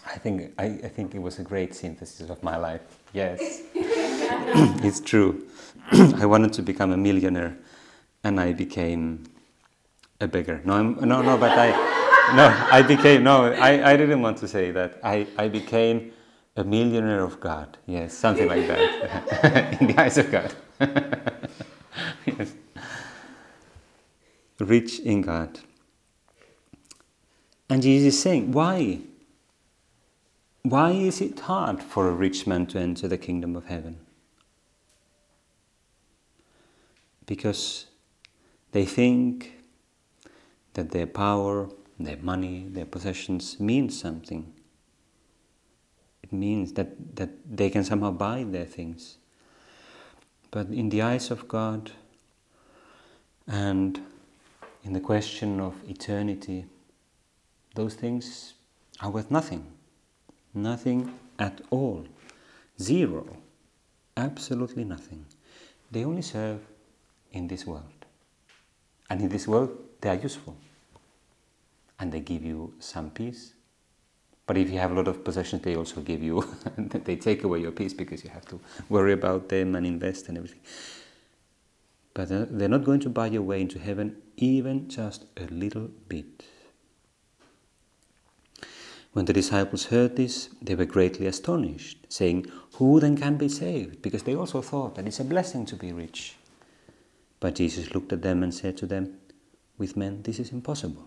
I 0.06 0.18
think, 0.18 0.52
I, 0.58 0.64
I 0.64 0.88
think 0.88 1.14
it 1.14 1.20
was 1.20 1.38
a 1.38 1.42
great 1.42 1.74
synthesis 1.74 2.30
of 2.30 2.42
my 2.42 2.56
life. 2.56 2.80
Yes, 3.12 3.62
it's 3.74 5.00
true. 5.00 5.46
I 5.92 6.26
wanted 6.26 6.52
to 6.54 6.62
become 6.62 6.92
a 6.92 6.96
millionaire, 6.96 7.56
and 8.24 8.40
I 8.40 8.52
became 8.52 9.24
a 10.20 10.26
beggar. 10.26 10.60
No, 10.64 10.74
I'm, 10.74 11.08
no, 11.08 11.22
no, 11.22 11.36
but 11.36 11.52
I, 11.52 11.70
no, 12.34 12.68
I 12.70 12.82
became, 12.82 13.22
no, 13.22 13.52
I, 13.52 13.92
I 13.92 13.96
didn't 13.96 14.22
want 14.22 14.38
to 14.38 14.48
say 14.48 14.70
that. 14.72 14.98
I, 15.04 15.26
I 15.36 15.48
became 15.48 16.12
a 16.56 16.64
millionaire 16.64 17.22
of 17.22 17.38
God. 17.38 17.76
Yes, 17.86 18.14
something 18.14 18.48
like 18.48 18.66
that. 18.66 19.78
In 19.80 19.88
the 19.88 20.00
eyes 20.00 20.18
of 20.18 20.30
God. 20.30 20.54
Yes. 22.38 22.52
Rich 24.58 25.00
in 25.00 25.22
God. 25.22 25.60
And 27.70 27.82
Jesus 27.82 28.14
is 28.14 28.22
saying, 28.22 28.52
why? 28.52 29.00
Why 30.62 30.90
is 30.90 31.20
it 31.20 31.40
hard 31.40 31.82
for 31.82 32.08
a 32.08 32.12
rich 32.12 32.46
man 32.46 32.66
to 32.66 32.78
enter 32.78 33.08
the 33.08 33.18
kingdom 33.18 33.56
of 33.56 33.66
heaven? 33.66 33.98
Because 37.26 37.86
they 38.72 38.84
think 38.84 39.58
that 40.74 40.90
their 40.90 41.06
power, 41.06 41.68
their 41.98 42.16
money, 42.16 42.66
their 42.68 42.86
possessions 42.86 43.60
mean 43.60 43.90
something. 43.90 44.52
It 46.22 46.32
means 46.32 46.72
that, 46.74 47.16
that 47.16 47.30
they 47.48 47.70
can 47.70 47.84
somehow 47.84 48.10
buy 48.10 48.44
their 48.44 48.64
things. 48.64 49.18
But 50.50 50.68
in 50.68 50.88
the 50.88 51.02
eyes 51.02 51.30
of 51.30 51.48
God 51.48 51.92
and 53.48 54.00
in 54.84 54.92
the 54.92 55.00
question 55.00 55.58
of 55.60 55.74
eternity, 55.88 56.66
those 57.74 57.94
things 57.94 58.54
are 59.00 59.10
worth 59.10 59.30
nothing. 59.30 59.66
Nothing 60.54 61.14
at 61.38 61.60
all. 61.70 62.06
Zero. 62.80 63.36
Absolutely 64.16 64.84
nothing. 64.84 65.24
They 65.90 66.04
only 66.04 66.22
serve 66.22 66.60
in 67.32 67.48
this 67.48 67.66
world. 67.66 68.06
And 69.08 69.22
in 69.22 69.28
this 69.28 69.48
world, 69.48 69.70
they 70.00 70.10
are 70.10 70.16
useful. 70.16 70.56
And 71.98 72.12
they 72.12 72.20
give 72.20 72.44
you 72.44 72.74
some 72.78 73.10
peace. 73.10 73.54
But 74.46 74.56
if 74.56 74.70
you 74.70 74.78
have 74.78 74.92
a 74.92 74.94
lot 74.94 75.08
of 75.08 75.24
possessions, 75.24 75.62
they 75.62 75.76
also 75.76 76.00
give 76.00 76.22
you, 76.22 76.44
they 76.76 77.16
take 77.16 77.44
away 77.44 77.60
your 77.60 77.72
peace 77.72 77.92
because 77.92 78.24
you 78.24 78.30
have 78.30 78.46
to 78.46 78.60
worry 78.88 79.12
about 79.12 79.48
them 79.48 79.74
and 79.74 79.86
invest 79.86 80.28
and 80.28 80.38
everything. 80.38 80.60
But 82.18 82.30
they're 82.30 82.68
not 82.68 82.82
going 82.82 82.98
to 83.00 83.08
buy 83.08 83.28
your 83.28 83.42
way 83.42 83.60
into 83.60 83.78
heaven 83.78 84.16
even 84.36 84.88
just 84.88 85.26
a 85.36 85.44
little 85.44 85.88
bit. 86.08 86.42
When 89.12 89.26
the 89.26 89.32
disciples 89.32 89.84
heard 89.84 90.16
this, 90.16 90.48
they 90.60 90.74
were 90.74 90.84
greatly 90.84 91.26
astonished, 91.26 92.06
saying, 92.08 92.46
Who 92.72 92.98
then 92.98 93.16
can 93.16 93.36
be 93.36 93.48
saved? 93.48 94.02
Because 94.02 94.24
they 94.24 94.34
also 94.34 94.62
thought 94.62 94.96
that 94.96 95.06
it's 95.06 95.20
a 95.20 95.24
blessing 95.24 95.64
to 95.66 95.76
be 95.76 95.92
rich. 95.92 96.34
But 97.38 97.54
Jesus 97.54 97.94
looked 97.94 98.12
at 98.12 98.22
them 98.22 98.42
and 98.42 98.52
said 98.52 98.76
to 98.78 98.86
them, 98.86 99.14
With 99.78 99.96
men 99.96 100.22
this 100.22 100.40
is 100.40 100.50
impossible. 100.50 101.06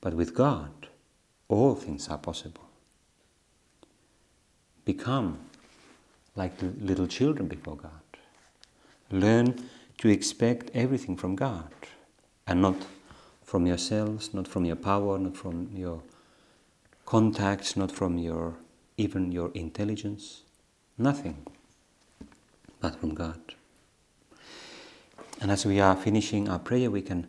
But 0.00 0.14
with 0.14 0.34
God 0.34 0.88
all 1.48 1.74
things 1.74 2.08
are 2.08 2.16
possible. 2.16 2.64
Become 4.86 5.38
like 6.34 6.54
little 6.80 7.06
children 7.06 7.46
before 7.46 7.76
God. 7.76 8.09
Learn 9.10 9.68
to 9.98 10.08
expect 10.08 10.70
everything 10.74 11.16
from 11.16 11.36
God 11.36 11.70
and 12.46 12.62
not 12.62 12.76
from 13.42 13.66
yourselves, 13.66 14.32
not 14.32 14.46
from 14.46 14.64
your 14.64 14.76
power, 14.76 15.18
not 15.18 15.36
from 15.36 15.70
your 15.74 16.02
contacts, 17.04 17.76
not 17.76 17.90
from 17.90 18.18
your 18.18 18.54
even 18.96 19.32
your 19.32 19.50
intelligence, 19.54 20.42
nothing 20.98 21.46
but 22.80 23.00
from 23.00 23.14
God. 23.14 23.40
And 25.40 25.50
as 25.50 25.64
we 25.64 25.80
are 25.80 25.96
finishing 25.96 26.48
our 26.48 26.58
prayer, 26.58 26.90
we 26.90 27.00
can 27.00 27.26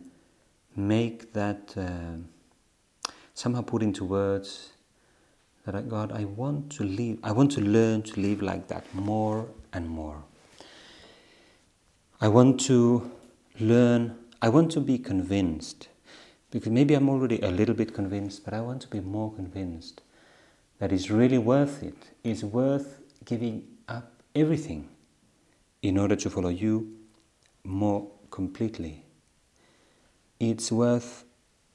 make 0.76 1.32
that 1.32 1.74
uh, 1.76 3.10
somehow 3.34 3.62
put 3.62 3.82
into 3.82 4.04
words 4.04 4.72
that 5.64 5.88
God, 5.88 6.12
I 6.12 6.24
want 6.24 6.70
to 6.72 6.84
live, 6.84 7.18
I 7.22 7.32
want 7.32 7.52
to 7.52 7.60
learn 7.60 8.02
to 8.02 8.20
live 8.20 8.42
like 8.42 8.68
that 8.68 8.84
more 8.94 9.48
and 9.72 9.88
more. 9.88 10.22
I 12.22 12.28
want 12.28 12.60
to 12.66 13.10
learn, 13.58 14.16
I 14.40 14.48
want 14.48 14.70
to 14.72 14.80
be 14.80 14.96
convinced 14.96 15.88
because 16.52 16.70
maybe 16.70 16.94
I'm 16.94 17.08
already 17.08 17.40
a 17.40 17.50
little 17.50 17.74
bit 17.74 17.92
convinced, 17.92 18.44
but 18.44 18.54
I 18.54 18.60
want 18.60 18.80
to 18.82 18.86
be 18.86 19.00
more 19.00 19.32
convinced 19.32 20.02
that 20.78 20.92
it's 20.92 21.10
really 21.10 21.38
worth 21.38 21.82
it. 21.82 21.96
It's 22.22 22.44
worth 22.44 23.00
giving 23.24 23.66
up 23.88 24.22
everything 24.36 24.88
in 25.82 25.98
order 25.98 26.14
to 26.14 26.30
follow 26.30 26.50
you 26.50 26.96
more 27.64 28.08
completely. 28.30 29.04
It's 30.38 30.70
worth 30.70 31.24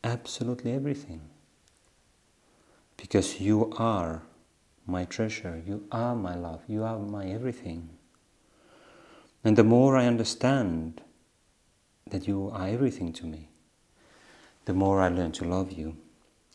absolutely 0.02 0.72
everything 0.72 1.24
because 2.96 3.42
you 3.42 3.74
are 3.78 4.22
my 4.86 5.04
treasure, 5.04 5.62
you 5.68 5.86
are 5.92 6.16
my 6.16 6.36
love, 6.36 6.62
you 6.70 6.86
are 6.86 6.98
my 6.98 7.26
everything. 7.26 7.97
And 9.44 9.58
the 9.58 9.64
more 9.64 9.96
I 9.96 10.08
understand 10.08 11.02
that 12.10 12.28
you 12.28 12.50
are 12.54 12.68
everything 12.68 13.14
to 13.14 13.26
me, 13.26 13.50
the 14.66 14.74
more 14.74 15.02
I 15.02 15.10
learn 15.10 15.32
to 15.34 15.46
love 15.46 15.72
you, 15.72 15.98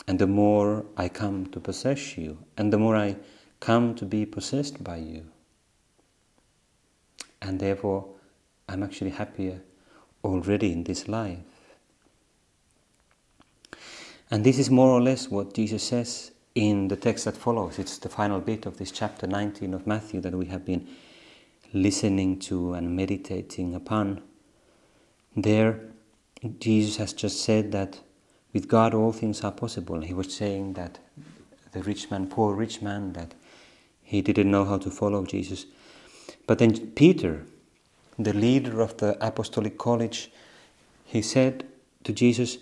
and 0.06 0.18
the 0.18 0.26
more 0.26 0.84
I 0.96 1.08
come 1.08 1.46
to 1.46 1.60
possess 1.60 2.18
you, 2.18 2.38
and 2.56 2.72
the 2.72 2.78
more 2.78 2.96
I 2.96 3.16
come 3.60 3.94
to 3.94 4.04
be 4.04 4.26
possessed 4.26 4.82
by 4.82 4.96
you. 4.96 5.26
And 7.40 7.60
therefore, 7.60 8.08
I'm 8.68 8.82
actually 8.82 9.10
happier 9.10 9.60
already 10.24 10.72
in 10.72 10.84
this 10.84 11.08
life. 11.08 11.38
And 14.30 14.44
this 14.44 14.58
is 14.58 14.70
more 14.70 14.88
or 14.88 15.00
less 15.00 15.28
what 15.28 15.54
Jesus 15.54 15.82
says 15.82 16.32
in 16.54 16.88
the 16.88 16.96
text 16.96 17.24
that 17.26 17.36
follows. 17.36 17.78
It's 17.78 17.98
the 17.98 18.08
final 18.08 18.40
bit 18.40 18.66
of 18.66 18.78
this 18.78 18.90
chapter 18.90 19.26
19 19.26 19.74
of 19.74 19.86
Matthew 19.86 20.20
that 20.22 20.34
we 20.34 20.46
have 20.46 20.64
been 20.64 20.88
listening 21.72 22.38
to 22.38 22.74
and 22.74 22.94
meditating 22.94 23.74
upon. 23.74 24.22
There, 25.34 25.80
Jesus 26.58 26.96
has 26.96 27.12
just 27.12 27.42
said 27.42 27.72
that 27.72 28.00
with 28.52 28.68
God 28.68 28.92
all 28.92 29.12
things 29.12 29.42
are 29.42 29.52
possible. 29.52 30.00
He 30.02 30.12
was 30.12 30.34
saying 30.34 30.74
that 30.74 30.98
the 31.72 31.82
rich 31.82 32.10
man, 32.10 32.26
poor 32.26 32.54
rich 32.54 32.82
man, 32.82 33.14
that 33.14 33.34
he 34.02 34.20
didn't 34.20 34.50
know 34.50 34.64
how 34.64 34.78
to 34.78 34.90
follow 34.90 35.24
Jesus. 35.24 35.64
But 36.46 36.58
then 36.58 36.90
Peter, 36.90 37.46
the 38.18 38.34
leader 38.34 38.80
of 38.80 38.98
the 38.98 39.16
apostolic 39.26 39.78
college, 39.78 40.30
he 41.06 41.22
said 41.22 41.66
to 42.04 42.12
Jesus, 42.12 42.58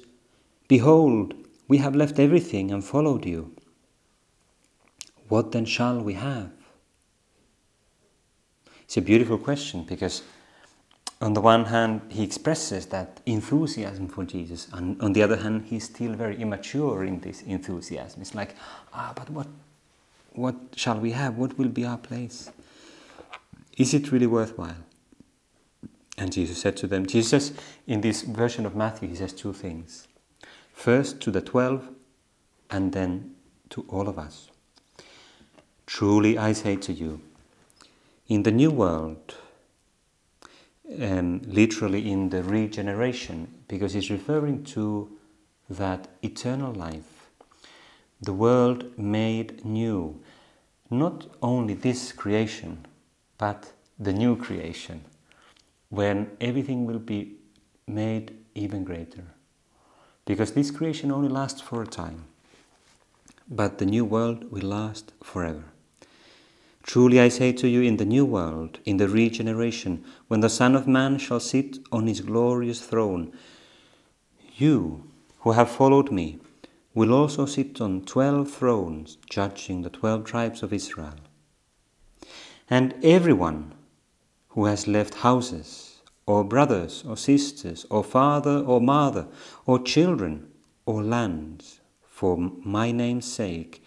Behold, 0.68 1.34
we 1.66 1.78
have 1.78 1.96
left 1.96 2.20
everything 2.20 2.70
and 2.70 2.84
followed 2.84 3.24
you. 3.24 3.52
What 5.28 5.52
then 5.52 5.64
shall 5.64 6.00
we 6.00 6.14
have? 6.14 6.50
It's 8.90 8.96
a 8.96 9.02
beautiful 9.02 9.38
question 9.38 9.84
because 9.84 10.22
on 11.20 11.34
the 11.34 11.40
one 11.40 11.66
hand, 11.66 12.00
he 12.08 12.24
expresses 12.24 12.86
that 12.86 13.20
enthusiasm 13.24 14.08
for 14.08 14.24
Jesus, 14.24 14.66
and 14.72 15.00
on 15.00 15.12
the 15.12 15.22
other 15.22 15.36
hand, 15.36 15.66
he's 15.66 15.84
still 15.84 16.14
very 16.14 16.36
immature 16.42 17.04
in 17.04 17.20
this 17.20 17.42
enthusiasm. 17.42 18.20
It's 18.20 18.34
like, 18.34 18.56
ah, 18.92 19.12
but 19.14 19.30
what, 19.30 19.46
what 20.32 20.56
shall 20.74 20.98
we 20.98 21.12
have? 21.12 21.36
What 21.36 21.56
will 21.56 21.68
be 21.68 21.84
our 21.84 21.98
place? 21.98 22.50
Is 23.78 23.94
it 23.94 24.10
really 24.10 24.26
worthwhile? 24.26 24.82
And 26.18 26.32
Jesus 26.32 26.58
said 26.58 26.76
to 26.78 26.88
them, 26.88 27.06
Jesus, 27.06 27.52
in 27.86 28.00
this 28.00 28.22
version 28.22 28.66
of 28.66 28.74
Matthew, 28.74 29.08
he 29.08 29.14
says 29.14 29.32
two 29.32 29.52
things. 29.52 30.08
First 30.72 31.20
to 31.20 31.30
the 31.30 31.40
twelve, 31.40 31.90
and 32.68 32.92
then 32.92 33.36
to 33.68 33.84
all 33.86 34.08
of 34.08 34.18
us. 34.18 34.50
Truly 35.86 36.36
I 36.36 36.54
say 36.54 36.74
to 36.74 36.92
you, 36.92 37.20
in 38.30 38.44
the 38.44 38.52
new 38.52 38.70
world, 38.70 39.34
um, 41.02 41.42
literally 41.46 42.08
in 42.08 42.30
the 42.30 42.44
regeneration, 42.44 43.52
because 43.66 43.92
he's 43.92 44.08
referring 44.08 44.62
to 44.62 45.10
that 45.68 46.06
eternal 46.22 46.72
life, 46.72 47.30
the 48.22 48.32
world 48.32 48.96
made 48.96 49.64
new, 49.64 50.20
not 50.90 51.26
only 51.42 51.74
this 51.74 52.12
creation, 52.12 52.86
but 53.36 53.72
the 53.98 54.12
new 54.12 54.36
creation, 54.36 55.04
when 55.88 56.30
everything 56.40 56.86
will 56.86 57.00
be 57.00 57.34
made 57.88 58.38
even 58.54 58.84
greater. 58.84 59.24
Because 60.24 60.52
this 60.52 60.70
creation 60.70 61.10
only 61.10 61.28
lasts 61.28 61.60
for 61.60 61.82
a 61.82 61.86
time, 61.86 62.26
but 63.48 63.78
the 63.78 63.86
new 63.86 64.04
world 64.04 64.52
will 64.52 64.68
last 64.68 65.12
forever. 65.20 65.64
Truly 66.92 67.20
I 67.20 67.28
say 67.28 67.52
to 67.52 67.68
you, 67.68 67.82
in 67.82 67.98
the 67.98 68.04
new 68.04 68.24
world, 68.24 68.80
in 68.84 68.96
the 68.96 69.08
regeneration, 69.08 70.04
when 70.26 70.40
the 70.40 70.48
Son 70.48 70.74
of 70.74 70.88
Man 70.88 71.18
shall 71.18 71.38
sit 71.38 71.78
on 71.92 72.08
his 72.08 72.20
glorious 72.20 72.84
throne, 72.84 73.32
you 74.56 75.04
who 75.42 75.52
have 75.52 75.70
followed 75.70 76.10
me 76.10 76.40
will 76.92 77.12
also 77.14 77.46
sit 77.46 77.80
on 77.80 78.02
twelve 78.02 78.50
thrones, 78.50 79.18
judging 79.30 79.82
the 79.82 79.88
twelve 79.88 80.24
tribes 80.24 80.64
of 80.64 80.72
Israel. 80.72 81.14
And 82.68 82.96
everyone 83.04 83.72
who 84.48 84.64
has 84.64 84.88
left 84.88 85.14
houses, 85.14 86.02
or 86.26 86.42
brothers, 86.42 87.04
or 87.06 87.16
sisters, 87.16 87.86
or 87.88 88.02
father, 88.02 88.64
or 88.66 88.80
mother, 88.80 89.28
or 89.64 89.78
children, 89.78 90.48
or 90.86 91.04
lands, 91.04 91.78
for 92.02 92.36
my 92.36 92.90
name's 92.90 93.32
sake, 93.32 93.80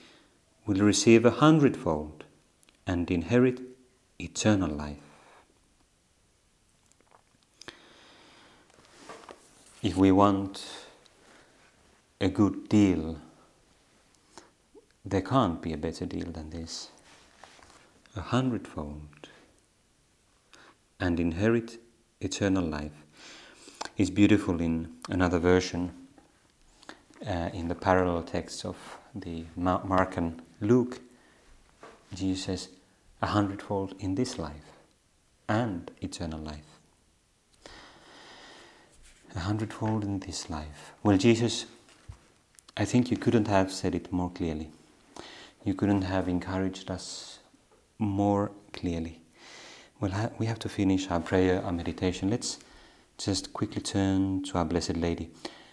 will 0.65 0.79
receive 0.79 1.25
a 1.25 1.31
hundredfold 1.31 2.22
and 2.85 3.09
inherit 3.09 3.61
eternal 4.19 4.69
life. 4.69 4.97
If 9.81 9.97
we 9.97 10.11
want 10.11 10.65
a 12.21 12.29
good 12.29 12.69
deal, 12.69 13.17
there 15.03 15.21
can't 15.21 15.61
be 15.61 15.73
a 15.73 15.77
better 15.77 16.05
deal 16.05 16.31
than 16.31 16.49
this. 16.49 16.89
A 18.15 18.21
hundredfold 18.21 19.27
and 20.99 21.19
inherit 21.19 21.79
eternal 22.21 22.63
life 22.63 23.03
is 23.97 24.09
beautiful 24.09 24.61
in 24.61 24.89
another 25.09 25.39
version 25.39 25.91
uh, 27.27 27.49
in 27.53 27.67
the 27.67 27.75
parallel 27.75 28.23
texts 28.23 28.63
of 28.63 28.77
the 29.13 29.45
Mark 29.55 30.17
and 30.17 30.41
Luke. 30.61 31.01
Jesus 32.13 32.69
a 33.21 33.27
hundredfold 33.27 33.95
in 33.99 34.15
this 34.15 34.37
life 34.37 34.73
and 35.47 35.91
eternal 36.01 36.39
life. 36.39 36.79
A 39.35 39.39
hundredfold 39.39 40.03
in 40.03 40.19
this 40.19 40.49
life. 40.49 40.93
Well, 41.01 41.17
Jesus, 41.17 41.65
I 42.77 42.85
think 42.85 43.09
you 43.09 43.17
couldn't 43.17 43.47
have 43.47 43.71
said 43.71 43.95
it 43.95 44.11
more 44.11 44.29
clearly. 44.29 44.69
You 45.63 45.73
couldn't 45.73 46.03
have 46.03 46.27
encouraged 46.27 46.91
us 46.91 47.39
more 47.97 48.51
clearly. 48.73 49.21
Well, 49.99 50.31
we 50.37 50.45
have 50.45 50.59
to 50.59 50.69
finish 50.69 51.09
our 51.09 51.21
prayer, 51.21 51.63
our 51.63 51.71
meditation. 51.71 52.29
Let's 52.29 52.59
just 53.17 53.53
quickly 53.53 53.81
turn 53.81 54.43
to 54.43 54.57
our 54.57 54.65
Blessed 54.65 54.97
Lady. 54.97 55.31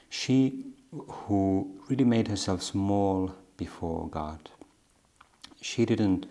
She 0.08 0.66
who 0.92 1.80
really 1.88 2.04
made 2.04 2.28
herself 2.28 2.62
small 2.62 3.34
before 3.56 4.08
God. 4.08 4.50
She 5.60 5.84
didn't 5.84 6.26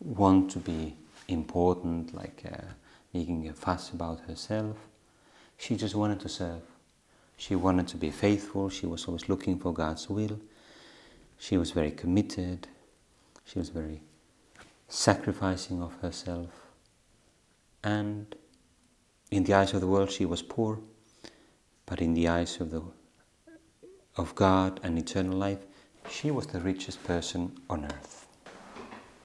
want 0.00 0.50
to 0.52 0.58
be 0.58 0.96
important, 1.28 2.14
like 2.14 2.42
uh, 2.50 2.64
making 3.12 3.48
a 3.48 3.52
fuss 3.54 3.90
about 3.90 4.20
herself. 4.20 4.76
She 5.56 5.76
just 5.76 5.94
wanted 5.94 6.20
to 6.20 6.28
serve. 6.28 6.62
She 7.36 7.54
wanted 7.54 7.88
to 7.88 7.96
be 7.96 8.10
faithful. 8.10 8.68
She 8.68 8.86
was 8.86 9.06
always 9.06 9.28
looking 9.28 9.58
for 9.58 9.72
God's 9.72 10.08
will. 10.08 10.38
She 11.38 11.56
was 11.56 11.70
very 11.70 11.90
committed. 11.90 12.68
She 13.44 13.58
was 13.58 13.70
very 13.70 14.02
sacrificing 14.88 15.82
of 15.82 15.94
herself. 16.00 16.50
And 17.82 18.34
in 19.30 19.44
the 19.44 19.54
eyes 19.54 19.74
of 19.74 19.80
the 19.80 19.86
world, 19.86 20.10
she 20.10 20.24
was 20.24 20.42
poor. 20.42 20.78
But 21.86 22.00
in 22.00 22.14
the 22.14 22.28
eyes 22.28 22.60
of, 22.60 22.70
the, 22.70 22.82
of 24.16 24.34
God 24.34 24.80
and 24.82 24.98
eternal 24.98 25.36
life, 25.36 25.66
she 26.08 26.30
was 26.30 26.46
the 26.46 26.60
richest 26.60 27.02
person 27.04 27.52
on 27.68 27.84
earth. 27.84 28.23